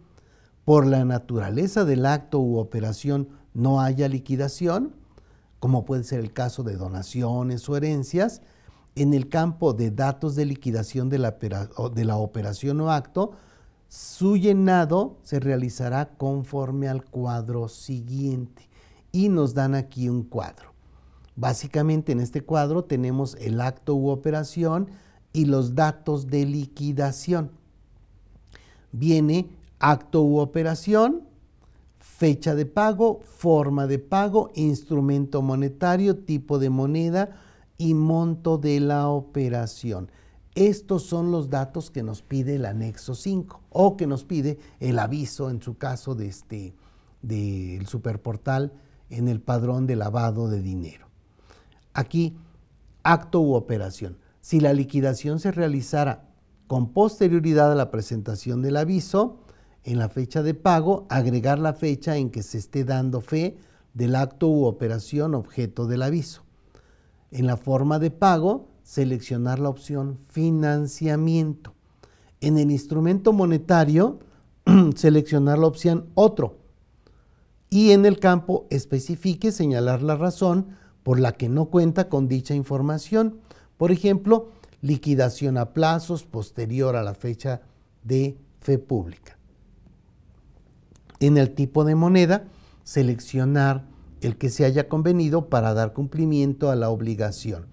por 0.66 0.86
la 0.86 1.06
naturaleza 1.06 1.86
del 1.86 2.04
acto 2.04 2.38
u 2.38 2.58
operación 2.58 3.30
no 3.54 3.80
haya 3.80 4.08
liquidación, 4.08 4.94
como 5.58 5.86
puede 5.86 6.04
ser 6.04 6.20
el 6.20 6.34
caso 6.34 6.62
de 6.62 6.76
donaciones 6.76 7.66
o 7.66 7.78
herencias, 7.78 8.42
en 8.94 9.14
el 9.14 9.30
campo 9.30 9.72
de 9.72 9.90
datos 9.90 10.34
de 10.34 10.44
liquidación 10.44 11.08
de 11.08 11.16
la, 11.16 11.30
de 11.94 12.04
la 12.04 12.18
operación 12.18 12.78
o 12.82 12.90
acto, 12.90 13.32
su 13.88 14.36
llenado 14.36 15.16
se 15.22 15.40
realizará 15.40 16.10
conforme 16.18 16.88
al 16.88 17.06
cuadro 17.06 17.68
siguiente. 17.68 18.68
Y 19.12 19.30
nos 19.30 19.54
dan 19.54 19.76
aquí 19.76 20.10
un 20.10 20.24
cuadro. 20.24 20.73
Básicamente 21.36 22.12
en 22.12 22.20
este 22.20 22.42
cuadro 22.42 22.84
tenemos 22.84 23.36
el 23.40 23.60
acto 23.60 23.94
u 23.94 24.08
operación 24.08 24.88
y 25.32 25.46
los 25.46 25.74
datos 25.74 26.28
de 26.28 26.46
liquidación. 26.46 27.50
Viene 28.92 29.48
acto 29.80 30.22
u 30.22 30.38
operación, 30.38 31.22
fecha 31.98 32.54
de 32.54 32.66
pago, 32.66 33.20
forma 33.24 33.86
de 33.88 33.98
pago, 33.98 34.50
instrumento 34.54 35.42
monetario, 35.42 36.18
tipo 36.18 36.58
de 36.58 36.70
moneda 36.70 37.36
y 37.76 37.94
monto 37.94 38.56
de 38.56 38.78
la 38.78 39.08
operación. 39.08 40.10
Estos 40.54 41.02
son 41.02 41.32
los 41.32 41.50
datos 41.50 41.90
que 41.90 42.04
nos 42.04 42.22
pide 42.22 42.54
el 42.54 42.64
anexo 42.64 43.16
5 43.16 43.60
o 43.70 43.96
que 43.96 44.06
nos 44.06 44.24
pide 44.24 44.58
el 44.78 45.00
aviso 45.00 45.50
en 45.50 45.60
su 45.60 45.76
caso 45.76 46.14
de 46.14 46.28
este 46.28 46.74
del 47.22 47.86
superportal 47.86 48.72
en 49.10 49.28
el 49.28 49.40
padrón 49.40 49.86
de 49.86 49.96
lavado 49.96 50.48
de 50.48 50.60
dinero. 50.60 51.08
Aquí, 51.94 52.36
acto 53.02 53.40
u 53.40 53.54
operación. 53.54 54.18
Si 54.40 54.60
la 54.60 54.72
liquidación 54.72 55.38
se 55.38 55.52
realizara 55.52 56.28
con 56.66 56.92
posterioridad 56.92 57.72
a 57.72 57.76
la 57.76 57.90
presentación 57.90 58.60
del 58.60 58.76
aviso, 58.76 59.38
en 59.84 59.98
la 59.98 60.08
fecha 60.08 60.42
de 60.42 60.54
pago, 60.54 61.06
agregar 61.08 61.58
la 61.58 61.74
fecha 61.74 62.16
en 62.16 62.30
que 62.30 62.42
se 62.42 62.58
esté 62.58 62.84
dando 62.84 63.20
fe 63.20 63.56
del 63.92 64.16
acto 64.16 64.48
u 64.48 64.64
operación 64.64 65.34
objeto 65.34 65.86
del 65.86 66.02
aviso. 66.02 66.42
En 67.30 67.46
la 67.46 67.56
forma 67.56 67.98
de 67.98 68.10
pago, 68.10 68.68
seleccionar 68.82 69.58
la 69.58 69.68
opción 69.68 70.18
financiamiento. 70.28 71.74
En 72.40 72.58
el 72.58 72.70
instrumento 72.70 73.32
monetario, 73.32 74.18
seleccionar 74.96 75.58
la 75.58 75.66
opción 75.66 76.06
otro. 76.14 76.58
Y 77.70 77.90
en 77.90 78.06
el 78.06 78.18
campo 78.18 78.66
especifique 78.70 79.52
señalar 79.52 80.02
la 80.02 80.16
razón 80.16 80.68
por 81.04 81.20
la 81.20 81.32
que 81.32 81.48
no 81.48 81.66
cuenta 81.66 82.08
con 82.08 82.26
dicha 82.26 82.54
información. 82.54 83.38
Por 83.76 83.92
ejemplo, 83.92 84.50
liquidación 84.80 85.56
a 85.56 85.72
plazos 85.72 86.24
posterior 86.24 86.96
a 86.96 87.04
la 87.04 87.14
fecha 87.14 87.60
de 88.02 88.36
fe 88.60 88.78
pública. 88.78 89.38
En 91.20 91.38
el 91.38 91.54
tipo 91.54 91.84
de 91.84 91.94
moneda, 91.94 92.48
seleccionar 92.82 93.84
el 94.20 94.36
que 94.36 94.50
se 94.50 94.64
haya 94.64 94.88
convenido 94.88 95.48
para 95.48 95.74
dar 95.74 95.92
cumplimiento 95.92 96.70
a 96.70 96.76
la 96.76 96.90
obligación 96.90 97.66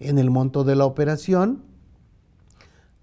en 0.00 0.18
el 0.18 0.30
monto 0.30 0.64
de 0.64 0.76
la 0.76 0.84
operación, 0.84 1.62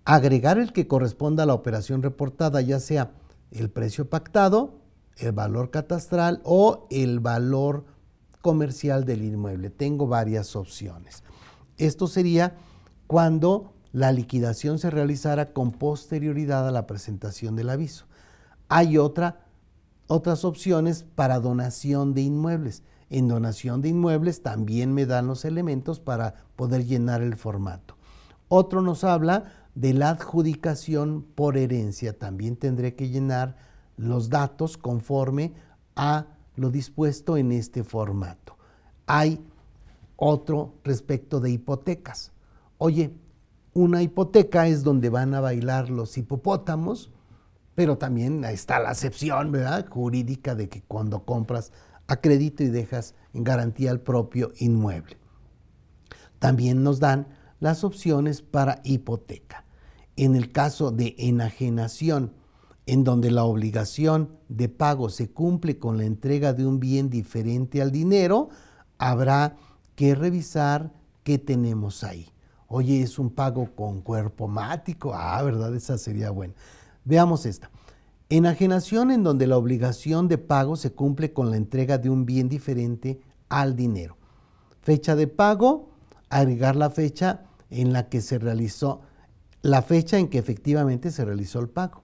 agregar 0.06 0.58
el 0.58 0.74
que 0.74 0.88
corresponda 0.88 1.44
a 1.44 1.46
la 1.46 1.54
operación 1.54 2.02
reportada, 2.04 2.62
ya 2.62 2.80
sea 2.80 3.12
el 3.52 3.70
precio 3.70 4.10
pactado, 4.10 4.80
el 5.18 5.32
valor 5.32 5.70
catastral 5.70 6.42
o 6.44 6.88
el 6.90 7.20
valor 7.20 7.86
comercial 8.44 9.06
del 9.06 9.24
inmueble. 9.24 9.70
Tengo 9.72 10.06
varias 10.06 10.56
opciones. 10.58 11.24
Esto 11.78 12.08
sería 12.08 12.58
cuando 13.08 13.74
la 13.94 14.12
liquidación 14.12 14.80
se 14.80 14.92
realizara 14.92 15.54
con 15.54 15.72
posterioridad 15.72 16.68
a 16.68 16.72
la 16.72 16.86
presentación 16.86 17.56
del 17.56 17.70
aviso. 17.70 18.06
Hay 18.68 18.98
otra, 18.98 19.46
otras 20.08 20.44
opciones 20.44 21.06
para 21.16 21.40
donación 21.40 22.14
de 22.14 22.22
inmuebles. 22.22 22.84
En 23.10 23.30
donación 23.30 23.82
de 23.82 23.90
inmuebles 23.90 24.44
también 24.44 24.94
me 24.94 25.06
dan 25.06 25.26
los 25.26 25.46
elementos 25.46 26.02
para 26.02 26.36
poder 26.58 26.86
llenar 26.86 27.22
el 27.22 27.38
formato. 27.38 27.96
Otro 28.50 28.82
nos 28.82 29.06
habla 29.06 29.54
de 29.74 29.94
la 29.94 30.10
adjudicación 30.10 31.26
por 31.34 31.56
herencia. 31.56 32.20
También 32.20 32.58
tendré 32.58 32.94
que 32.94 33.08
llenar 33.08 33.56
los 33.96 34.30
datos 34.30 34.78
conforme 34.78 35.54
a 35.96 36.26
lo 36.56 36.70
dispuesto 36.70 37.38
en 37.38 37.52
este 37.52 37.84
formato. 37.84 38.58
Hay 39.06 39.44
otro 40.16 40.74
respecto 40.84 41.40
de 41.40 41.52
hipotecas. 41.52 42.32
Oye, 42.78 43.14
una 43.74 44.02
hipoteca 44.02 44.68
es 44.68 44.84
donde 44.84 45.10
van 45.10 45.34
a 45.34 45.42
bailar 45.42 45.90
los 45.90 46.18
hipopótamos, 46.18 47.12
pero 47.76 47.98
también 47.98 48.44
está 48.44 48.80
la 48.80 48.92
acepción 48.92 49.52
¿verdad? 49.52 49.88
jurídica 49.90 50.54
de 50.56 50.70
que 50.70 50.84
cuando 50.84 51.26
compras 51.26 51.72
a 52.08 52.18
crédito 52.18 52.64
y 52.64 52.68
dejas 52.68 53.16
en 53.34 53.44
garantía 53.44 53.92
el 53.92 54.00
propio 54.00 54.52
inmueble. 54.58 55.18
También 56.40 56.84
nos 56.84 57.00
dan 57.00 57.28
las 57.60 57.84
opciones 57.84 58.42
para 58.42 58.82
hipoteca. 58.84 59.66
En 60.16 60.36
el 60.36 60.52
caso 60.52 60.92
de 60.92 61.16
enajenación, 61.18 62.34
en 62.86 63.04
donde 63.04 63.32
la 63.32 63.46
obligación 63.46 64.38
de 64.50 64.70
pago 64.70 65.10
se 65.10 65.32
cumple 65.32 65.80
con 65.80 65.98
la 65.98 66.04
entrega 66.04 66.54
de 66.54 66.66
un 66.66 66.80
bien 66.80 67.10
diferente 67.10 67.82
al 67.82 67.92
dinero, 67.92 68.50
habrá 68.98 69.56
que 69.96 70.16
revisar 70.16 70.92
qué 71.24 71.38
tenemos 71.38 72.04
ahí. 72.04 72.30
Oye, 72.68 73.02
es 73.02 73.20
un 73.20 73.30
pago 73.30 73.76
con 73.76 74.02
cuerpo 74.02 74.48
mático. 74.48 75.14
Ah, 75.14 75.42
¿verdad? 75.44 75.76
Esa 75.76 75.98
sería 75.98 76.32
buena. 76.32 76.54
Veamos 77.06 77.46
esta. 77.46 77.70
Enajenación 78.30 79.12
en 79.12 79.24
donde 79.24 79.46
la 79.48 79.58
obligación 79.58 80.28
de 80.28 80.38
pago 80.38 80.76
se 80.76 80.92
cumple 80.92 81.34
con 81.34 81.52
la 81.52 81.58
entrega 81.58 81.98
de 81.98 82.10
un 82.10 82.26
bien 82.26 82.50
diferente 82.50 83.22
al 83.48 83.76
dinero. 83.76 84.18
Fecha 84.82 85.16
de 85.16 85.28
pago, 85.28 85.92
agregar 86.30 86.76
la 86.76 86.90
fecha 86.90 87.44
en 87.70 87.94
la 87.94 88.10
que 88.10 88.22
se 88.22 88.40
realizó, 88.40 89.02
la 89.62 89.82
fecha 89.82 90.18
en 90.18 90.28
que 90.30 90.40
efectivamente 90.40 91.12
se 91.12 91.26
realizó 91.26 91.60
el 91.60 91.70
pago. 91.70 92.03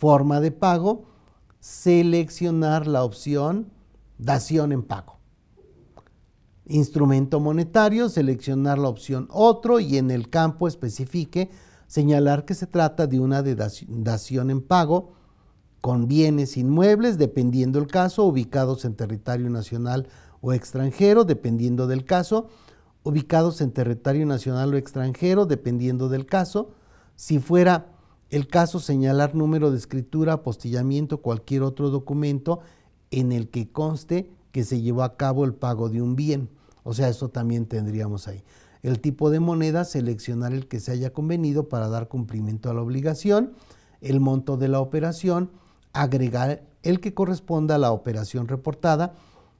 Forma 0.00 0.40
de 0.40 0.50
pago, 0.50 1.04
seleccionar 1.58 2.86
la 2.86 3.04
opción 3.04 3.70
dación 4.16 4.72
en 4.72 4.82
pago. 4.82 5.18
Instrumento 6.64 7.38
monetario, 7.38 8.08
seleccionar 8.08 8.78
la 8.78 8.88
opción 8.88 9.28
otro 9.30 9.78
y 9.78 9.98
en 9.98 10.10
el 10.10 10.30
campo 10.30 10.68
especifique 10.68 11.50
señalar 11.86 12.46
que 12.46 12.54
se 12.54 12.66
trata 12.66 13.06
de 13.06 13.20
una 13.20 13.42
dación 13.42 14.48
en 14.48 14.62
pago 14.62 15.12
con 15.82 16.08
bienes 16.08 16.56
inmuebles, 16.56 17.18
dependiendo 17.18 17.78
el 17.78 17.86
caso, 17.86 18.24
ubicados 18.24 18.86
en 18.86 18.94
territorio 18.94 19.50
nacional 19.50 20.08
o 20.40 20.54
extranjero, 20.54 21.24
dependiendo 21.24 21.86
del 21.86 22.06
caso, 22.06 22.48
ubicados 23.02 23.60
en 23.60 23.70
territorio 23.72 24.24
nacional 24.24 24.72
o 24.72 24.78
extranjero, 24.78 25.44
dependiendo 25.44 26.08
del 26.08 26.24
caso. 26.24 26.70
Si 27.16 27.38
fuera 27.38 27.99
el 28.30 28.46
caso, 28.46 28.80
señalar 28.80 29.34
número 29.34 29.70
de 29.70 29.78
escritura, 29.78 30.34
apostillamiento, 30.34 31.20
cualquier 31.20 31.62
otro 31.62 31.90
documento 31.90 32.60
en 33.10 33.32
el 33.32 33.48
que 33.48 33.70
conste 33.70 34.30
que 34.52 34.64
se 34.64 34.80
llevó 34.80 35.02
a 35.02 35.16
cabo 35.16 35.44
el 35.44 35.54
pago 35.54 35.88
de 35.88 36.00
un 36.02 36.16
bien. 36.16 36.48
O 36.84 36.94
sea, 36.94 37.08
eso 37.08 37.28
también 37.28 37.66
tendríamos 37.66 38.28
ahí. 38.28 38.42
El 38.82 39.00
tipo 39.00 39.30
de 39.30 39.40
moneda, 39.40 39.84
seleccionar 39.84 40.52
el 40.52 40.66
que 40.68 40.80
se 40.80 40.92
haya 40.92 41.12
convenido 41.12 41.68
para 41.68 41.88
dar 41.88 42.08
cumplimiento 42.08 42.70
a 42.70 42.74
la 42.74 42.80
obligación. 42.80 43.52
El 44.00 44.20
monto 44.20 44.56
de 44.56 44.68
la 44.68 44.80
operación, 44.80 45.50
agregar 45.92 46.62
el 46.82 47.00
que 47.00 47.12
corresponda 47.12 47.74
a 47.74 47.78
la 47.78 47.92
operación 47.92 48.48
reportada 48.48 49.14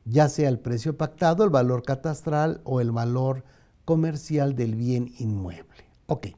ya 0.04 0.28
sea 0.28 0.48
el 0.48 0.59
precio 0.59 0.96
pactado, 0.96 1.44
el 1.44 1.50
valor 1.50 1.83
catastral 1.83 2.61
o 2.64 2.80
el 2.80 2.90
valor 2.90 3.44
comercial 3.85 4.54
del 4.54 4.74
bien 4.74 5.12
inmueble. 5.18 5.85
Ok. 6.06 6.28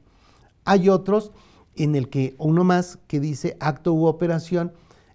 Hay 0.65 0.89
otros 0.89 1.31
en 1.75 1.95
el 1.95 2.09
que 2.09 2.35
uno 2.37 2.63
más 2.63 2.99
que 3.07 3.19
dice 3.19 3.57
acto 3.59 3.93
u 3.93 4.05
operación, 4.05 4.73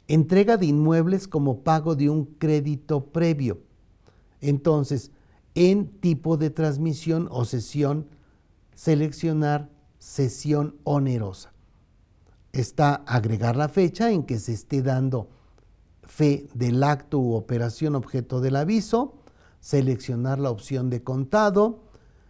entrega 0.09 0.57
de 0.57 0.67
inmuebles 0.67 1.29
como 1.29 1.61
pago 1.61 1.95
de 1.95 2.09
un 2.09 2.25
crédito 2.25 3.05
previo. 3.05 3.61
Entonces, 4.41 5.11
en 5.55 5.89
tipo 6.01 6.37
de 6.37 6.51
transmisión 6.51 7.29
o 7.31 7.45
sesión, 7.45 8.07
seleccionar 8.75 9.69
sesión 9.99 10.77
onerosa. 10.85 11.53
Está 12.53 12.95
agregar 13.07 13.57
la 13.57 13.69
fecha 13.69 14.11
en 14.11 14.23
que 14.23 14.39
se 14.39 14.53
esté 14.53 14.83
dando 14.83 15.29
fe 16.03 16.49
del 16.55 16.83
acto 16.83 17.19
u 17.19 17.35
operación 17.35 17.95
objeto 17.95 18.41
del 18.41 18.57
aviso, 18.57 19.15
seleccionar 19.61 20.39
la 20.39 20.51
opción 20.51 20.91
de 20.91 21.03
contado, 21.03 21.83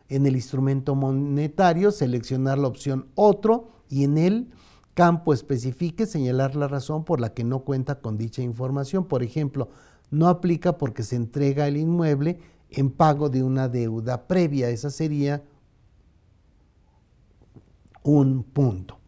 en 0.09 0.27
el 0.27 0.37
instrumento 0.37 0.95
monetario 0.95 1.93
seleccionar 1.93 2.59
la 2.59 2.69
opción 2.69 3.09
otro 3.15 3.69
y 3.89 4.05
en 4.05 4.19
el 4.19 4.49
campo 4.95 5.33
especifique 5.33 6.07
señalar 6.07 6.57
la 6.57 6.69
razón 6.69 7.05
por 7.05 7.21
la 7.21 7.33
que 7.33 7.45
no 7.45 7.61
cuenta 7.61 8.01
con 8.01 8.19
dicha 8.19 8.43
información. 8.43 9.05
Por 9.05 9.23
ejemplo, 9.23 9.69
no 10.11 10.29
aplica 10.29 10.79
porque 10.79 11.03
se 11.03 11.17
entrega 11.17 11.69
el 11.69 11.77
inmueble 11.77 12.39
en 12.71 12.91
pago 12.91 13.29
de 13.29 13.43
una 13.43 13.69
deuda 13.69 14.27
previa. 14.27 14.71
Esa 14.71 14.91
sería 14.91 15.43
un 18.03 18.43
punto. 18.43 18.99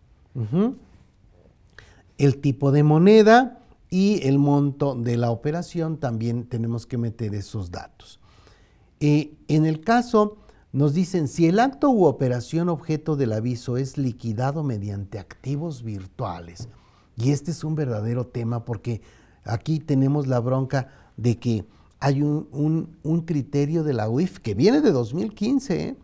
El 2.19 2.41
tipo 2.41 2.71
de 2.71 2.83
moneda, 2.83 3.61
y 3.91 4.27
el 4.27 4.39
monto 4.39 4.95
de 4.95 5.17
la 5.17 5.31
operación 5.31 5.99
también 5.99 6.45
tenemos 6.45 6.87
que 6.87 6.97
meter 6.97 7.35
esos 7.35 7.73
datos. 7.73 8.21
Eh, 9.01 9.35
en 9.49 9.67
el 9.67 9.81
caso, 9.81 10.39
nos 10.73 10.95
dicen, 10.95 11.27
si 11.27 11.47
el 11.47 11.59
acto 11.59 11.91
u 11.91 12.05
operación 12.05 12.69
objeto 12.69 13.17
del 13.17 13.33
aviso 13.33 13.77
es 13.77 13.99
liquidado 13.99 14.63
mediante 14.63 15.19
activos 15.19 15.83
virtuales, 15.83 16.69
y 17.17 17.33
este 17.33 17.51
es 17.51 17.65
un 17.65 17.75
verdadero 17.75 18.27
tema 18.27 18.65
porque 18.65 19.03
aquí 19.45 19.81
tenemos 19.81 20.27
la 20.27 20.41
bronca 20.41 20.89
de 21.17 21.39
que 21.39 21.65
hay 21.99 22.23
un, 22.23 23.25
criterio 23.27 23.85
de 23.85 23.93
la 23.93 24.09
UIF 24.09 24.39
que 24.39 24.55
viene 24.55 24.81
de 24.81 24.91
2015, 24.91 25.83
¿eh? 25.83 25.97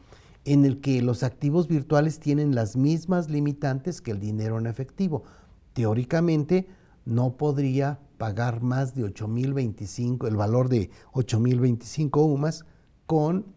en 0.45 0.65
el 0.65 0.81
que 0.81 1.01
los 1.01 1.23
activos 1.23 1.69
virtuales 1.69 2.21
tienen 2.21 2.55
las 2.55 2.77
mismas 2.77 3.31
limitantes 3.31 4.03
que 4.03 4.11
el 4.11 4.21
dinero 4.21 4.59
en 4.59 4.67
efectivo. 4.67 5.25
Teóricamente, 5.73 6.69
no 7.07 7.37
podría 7.37 7.99
pagar 8.19 8.63
más 8.63 8.95
de 8.95 9.05
8.025, 9.05 10.29
el 10.29 10.37
valor 10.37 10.69
de 10.69 10.91
8.025 11.13 12.25
UMAS 12.25 12.65
con 13.07 13.56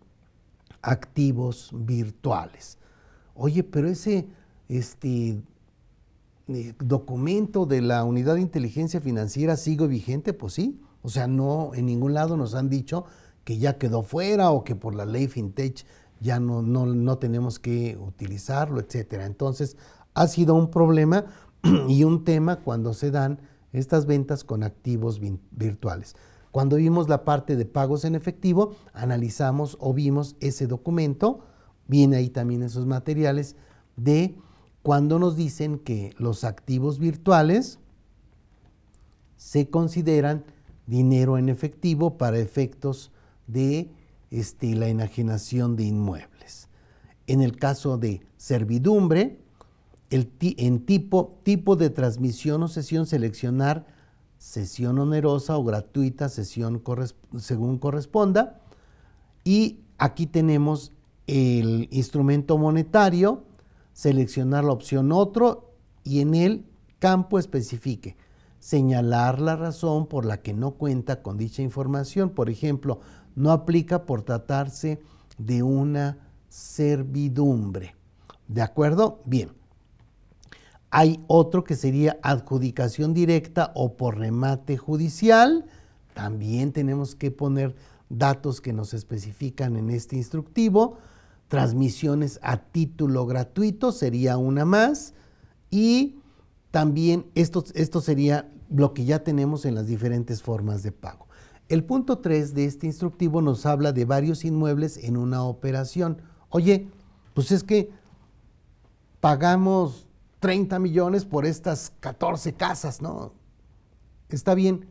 activos 0.81 1.71
virtuales. 1.73 2.77
Oye, 3.35 3.63
pero 3.63 3.87
ese 3.87 4.27
este, 4.67 5.41
eh, 6.47 6.73
documento 6.79 7.65
de 7.65 7.81
la 7.81 8.03
Unidad 8.03 8.35
de 8.35 8.41
Inteligencia 8.41 9.01
Financiera 9.01 9.55
sigue 9.57 9.87
vigente, 9.87 10.33
pues 10.33 10.53
sí. 10.53 10.81
O 11.01 11.09
sea, 11.09 11.27
no 11.27 11.71
en 11.73 11.85
ningún 11.85 12.13
lado 12.13 12.37
nos 12.37 12.55
han 12.55 12.69
dicho 12.69 13.05
que 13.43 13.57
ya 13.57 13.77
quedó 13.77 14.03
fuera 14.03 14.51
o 14.51 14.63
que 14.63 14.75
por 14.75 14.95
la 14.95 15.05
ley 15.05 15.27
FinTech 15.27 15.85
ya 16.19 16.39
no, 16.39 16.61
no, 16.61 16.85
no 16.85 17.17
tenemos 17.17 17.59
que 17.59 17.97
utilizarlo, 17.97 18.79
etcétera. 18.79 19.25
Entonces, 19.25 19.77
ha 20.13 20.27
sido 20.27 20.55
un 20.55 20.69
problema 20.69 21.25
y 21.87 22.03
un 22.03 22.23
tema 22.23 22.57
cuando 22.57 22.93
se 22.93 23.11
dan 23.11 23.39
estas 23.71 24.05
ventas 24.05 24.43
con 24.43 24.63
activos 24.63 25.21
virtuales. 25.51 26.15
Cuando 26.51 26.77
vimos 26.77 27.07
la 27.09 27.25
parte 27.25 27.55
de 27.55 27.65
pagos 27.65 28.05
en 28.05 28.15
efectivo, 28.15 28.75
analizamos 28.93 29.77
o 29.79 29.93
vimos 29.93 30.35
ese 30.39 30.67
documento, 30.67 31.41
viene 31.87 32.17
ahí 32.17 32.29
también 32.29 32.63
esos 32.63 32.85
materiales 32.85 33.55
de 33.95 34.35
cuando 34.81 35.19
nos 35.19 35.35
dicen 35.35 35.79
que 35.79 36.13
los 36.17 36.43
activos 36.43 36.99
virtuales 36.99 37.79
se 39.37 39.69
consideran 39.69 40.43
dinero 40.87 41.37
en 41.37 41.49
efectivo 41.49 42.17
para 42.17 42.39
efectos 42.39 43.11
de 43.47 43.91
este, 44.31 44.75
la 44.75 44.87
enajenación 44.87 45.75
de 45.75 45.83
inmuebles. 45.83 46.67
En 47.27 47.41
el 47.41 47.57
caso 47.57 47.97
de 47.97 48.21
servidumbre, 48.37 49.39
en 50.09 50.85
tipo, 50.85 51.39
tipo 51.43 51.75
de 51.75 51.89
transmisión 51.91 52.63
o 52.63 52.67
sesión 52.67 53.05
seleccionar 53.05 53.85
sesión 54.39 54.97
onerosa 54.97 55.55
o 55.55 55.63
gratuita, 55.63 56.29
sesión 56.29 56.81
según 57.37 57.77
corresponda. 57.77 58.59
Y 59.43 59.81
aquí 59.99 60.25
tenemos 60.25 60.91
el 61.27 61.87
instrumento 61.91 62.57
monetario, 62.57 63.43
seleccionar 63.93 64.63
la 64.63 64.71
opción 64.71 65.11
otro 65.11 65.75
y 66.03 66.21
en 66.21 66.33
el 66.33 66.65
campo 66.97 67.37
especifique 67.37 68.17
señalar 68.59 69.39
la 69.39 69.55
razón 69.55 70.07
por 70.07 70.25
la 70.25 70.41
que 70.41 70.53
no 70.53 70.71
cuenta 70.71 71.21
con 71.21 71.37
dicha 71.37 71.61
información. 71.61 72.29
Por 72.29 72.49
ejemplo, 72.49 72.99
no 73.35 73.51
aplica 73.51 74.05
por 74.05 74.21
tratarse 74.21 74.99
de 75.37 75.63
una 75.63 76.17
servidumbre. 76.49 77.95
¿De 78.47 78.61
acuerdo? 78.61 79.21
Bien. 79.25 79.58
Hay 80.91 81.23
otro 81.27 81.63
que 81.63 81.75
sería 81.75 82.17
adjudicación 82.23 83.13
directa 83.13 83.71
o 83.75 83.95
por 83.95 84.17
remate 84.17 84.77
judicial. 84.77 85.65
También 86.13 86.71
tenemos 86.71 87.15
que 87.15 87.31
poner 87.31 87.75
datos 88.09 88.59
que 88.59 88.73
nos 88.73 88.93
especifican 88.93 89.75
en 89.77 89.91
este 89.91 90.15
instructivo. 90.15 90.97
Transmisiones 91.47 92.39
a 92.41 92.57
título 92.57 93.25
gratuito 93.25 93.91
sería 93.91 94.37
una 94.37 94.65
más. 94.65 95.13
Y 95.69 96.19
también 96.71 97.25
esto, 97.35 97.63
esto 97.75 98.01
sería 98.01 98.51
lo 98.69 98.93
que 98.93 99.05
ya 99.05 99.23
tenemos 99.23 99.65
en 99.65 99.75
las 99.75 99.87
diferentes 99.87 100.41
formas 100.41 100.81
de 100.81 100.91
pago. 100.91 101.27
El 101.67 101.83
punto 101.83 102.17
3 102.17 102.55
de 102.55 102.65
este 102.65 102.87
instructivo 102.87 103.43
nos 103.43 103.67
habla 103.67 103.91
de 103.91 104.05
varios 104.05 104.43
inmuebles 104.43 104.97
en 104.97 105.17
una 105.17 105.43
operación. 105.43 106.19
Oye, 106.49 106.87
pues 107.35 107.51
es 107.51 107.63
que 107.63 107.91
pagamos 109.19 110.08
30 110.39 110.79
millones 110.79 111.25
por 111.25 111.45
estas 111.45 111.91
14 111.99 112.53
casas, 112.53 113.01
¿no? 113.01 113.33
Está 114.29 114.55
bien, 114.55 114.87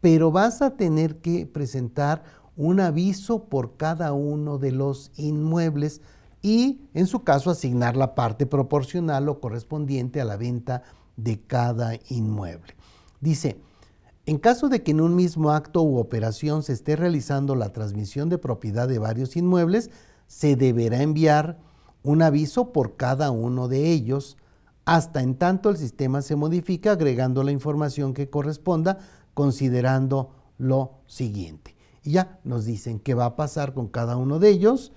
pero 0.00 0.30
vas 0.30 0.62
a 0.62 0.76
tener 0.76 1.16
que 1.20 1.46
presentar 1.46 2.22
un 2.56 2.80
aviso 2.80 3.44
por 3.44 3.76
cada 3.76 4.12
uno 4.12 4.58
de 4.58 4.72
los 4.72 5.10
inmuebles 5.16 6.00
y, 6.42 6.82
en 6.94 7.06
su 7.06 7.24
caso, 7.24 7.50
asignar 7.50 7.96
la 7.96 8.14
parte 8.14 8.46
proporcional 8.46 9.28
o 9.28 9.40
correspondiente 9.40 10.20
a 10.20 10.24
la 10.24 10.36
venta 10.36 10.82
de 11.16 11.40
cada 11.40 11.92
inmueble. 12.08 12.74
Dice, 13.20 13.60
en 14.26 14.38
caso 14.38 14.68
de 14.68 14.82
que 14.82 14.90
en 14.92 15.00
un 15.00 15.16
mismo 15.16 15.52
acto 15.52 15.82
u 15.82 15.98
operación 15.98 16.62
se 16.62 16.74
esté 16.74 16.96
realizando 16.96 17.54
la 17.54 17.72
transmisión 17.72 18.28
de 18.28 18.38
propiedad 18.38 18.86
de 18.86 18.98
varios 18.98 19.36
inmuebles, 19.36 19.90
se 20.26 20.54
deberá 20.54 21.02
enviar 21.02 21.58
un 22.02 22.22
aviso 22.22 22.72
por 22.72 22.96
cada 22.96 23.30
uno 23.30 23.68
de 23.68 23.90
ellos 23.90 24.36
hasta 24.88 25.20
en 25.20 25.34
tanto 25.34 25.68
el 25.68 25.76
sistema 25.76 26.22
se 26.22 26.34
modifica 26.34 26.92
agregando 26.92 27.42
la 27.42 27.52
información 27.52 28.14
que 28.14 28.30
corresponda 28.30 28.96
considerando 29.34 30.30
lo 30.56 30.92
siguiente. 31.06 31.76
Y 32.02 32.12
ya 32.12 32.38
nos 32.42 32.64
dicen 32.64 32.98
qué 32.98 33.12
va 33.12 33.26
a 33.26 33.36
pasar 33.36 33.74
con 33.74 33.88
cada 33.88 34.16
uno 34.16 34.38
de 34.38 34.48
ellos, 34.48 34.92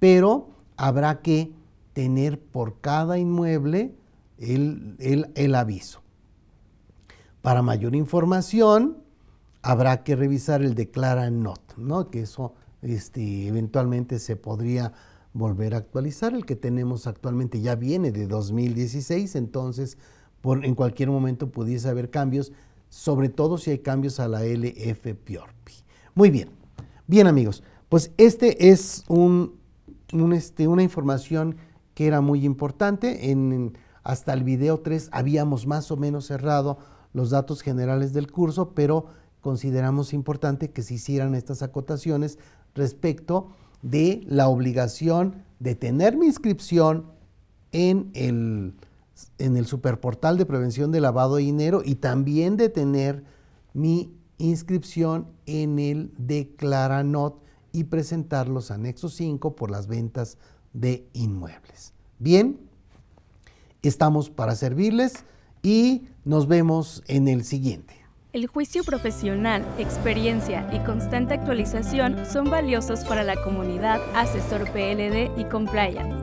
pero 0.00 0.48
habrá 0.76 1.22
que 1.22 1.52
tener 1.92 2.40
por 2.40 2.80
cada 2.80 3.18
inmueble 3.18 3.94
el, 4.38 5.54
aviso. 5.54 6.00
Para 7.40 7.62
mayor 7.62 7.94
información, 7.94 8.96
habrá 9.62 10.02
que 10.02 10.16
revisar 10.16 10.60
el 10.62 10.74
declara 10.74 11.30
not, 11.30 11.76
¿no? 11.76 12.10
que 12.10 12.22
eso 12.22 12.54
este, 12.82 13.46
eventualmente 13.46 14.18
se 14.18 14.34
podría 14.34 14.92
volver 15.36 15.74
a 15.74 15.78
actualizar. 15.78 16.34
El 16.34 16.46
que 16.46 16.56
tenemos 16.56 17.06
actualmente 17.06 17.60
ya 17.60 17.74
viene 17.74 18.10
de 18.10 18.26
2016, 18.26 19.36
entonces 19.36 19.98
en 20.62 20.74
cualquier 20.74 21.10
momento 21.10 21.50
pudiese 21.50 21.88
haber 21.88 22.10
cambios, 22.10 22.52
sobre 22.88 23.28
todo 23.28 23.58
si 23.58 23.72
hay 23.72 23.78
cambios 23.78 24.20
a 24.20 24.28
la 24.28 24.44
LF 24.44 25.06
Muy 26.14 26.30
bien, 26.30 26.50
bien 27.06 27.26
amigos, 27.26 27.62
pues 27.88 28.12
este 28.16 28.68
es 28.70 29.04
este, 30.32 30.68
una 30.68 30.82
información 30.82 31.56
que 31.94 32.06
era 32.06 32.20
muy 32.20 32.44
importante. 32.44 33.34
Hasta 34.04 34.32
el 34.32 34.44
video 34.44 34.78
3 34.78 35.08
habíamos 35.10 35.66
más 35.66 35.90
o 35.90 35.96
menos 35.96 36.26
cerrado 36.26 36.78
los 37.12 37.30
datos 37.30 37.62
generales 37.62 38.12
del 38.12 38.30
curso, 38.30 38.72
pero 38.72 39.06
consideramos 39.40 40.12
importante 40.12 40.70
que 40.70 40.82
se 40.82 40.94
hicieran 40.94 41.34
estas 41.34 41.62
acotaciones 41.62 42.38
respecto 42.74 43.48
de 43.82 44.22
la 44.26 44.48
obligación 44.48 45.42
de 45.58 45.74
tener 45.74 46.16
mi 46.16 46.26
inscripción 46.26 47.06
en 47.72 48.10
el, 48.14 48.74
en 49.38 49.56
el 49.56 49.66
superportal 49.66 50.38
de 50.38 50.46
prevención 50.46 50.92
de 50.92 51.00
lavado 51.00 51.36
de 51.36 51.42
dinero 51.42 51.82
y 51.84 51.96
también 51.96 52.56
de 52.56 52.68
tener 52.68 53.24
mi 53.74 54.12
inscripción 54.38 55.28
en 55.46 55.78
el 55.78 56.12
Declaranot 56.18 57.42
y 57.72 57.84
presentar 57.84 58.48
los 58.48 58.70
anexos 58.70 59.14
5 59.14 59.54
por 59.54 59.70
las 59.70 59.86
ventas 59.86 60.38
de 60.72 61.08
inmuebles. 61.12 61.92
Bien, 62.18 62.58
estamos 63.82 64.30
para 64.30 64.54
servirles 64.54 65.24
y 65.62 66.08
nos 66.24 66.48
vemos 66.48 67.02
en 67.06 67.28
el 67.28 67.44
siguiente. 67.44 68.05
El 68.36 68.46
juicio 68.48 68.84
profesional, 68.84 69.64
experiencia 69.78 70.68
y 70.70 70.78
constante 70.80 71.32
actualización 71.32 72.26
son 72.30 72.50
valiosos 72.50 73.02
para 73.06 73.24
la 73.24 73.42
comunidad 73.42 73.98
asesor 74.14 74.70
PLD 74.72 75.30
y 75.38 75.44
compliance. 75.44 76.14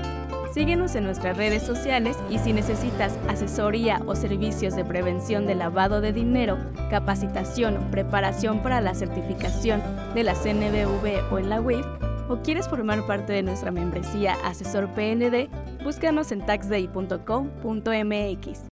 Síguenos 0.54 0.94
en 0.94 1.06
nuestras 1.06 1.36
redes 1.36 1.64
sociales 1.64 2.16
y 2.30 2.38
si 2.38 2.54
necesitas 2.54 3.18
asesoría 3.28 4.00
o 4.06 4.16
servicios 4.16 4.76
de 4.76 4.86
prevención 4.86 5.48
de 5.48 5.56
lavado 5.56 6.02
de 6.02 6.14
dinero, 6.14 6.60
capacitación 6.92 7.78
o 7.78 7.90
preparación 7.90 8.62
para 8.62 8.80
la 8.80 8.94
certificación 8.94 9.82
de 10.14 10.22
la 10.22 10.36
CNBV 10.36 11.34
o 11.34 11.40
en 11.40 11.50
la 11.50 11.62
WIF, 11.62 11.84
o 12.30 12.38
quieres 12.44 12.70
formar 12.70 13.08
parte 13.08 13.34
de 13.34 13.42
nuestra 13.42 13.72
membresía 13.72 14.36
Asesor 14.46 14.88
PLD, 14.90 15.50
búscanos 15.84 16.32
en 16.32 16.46
taxday.com.mx. 16.46 18.68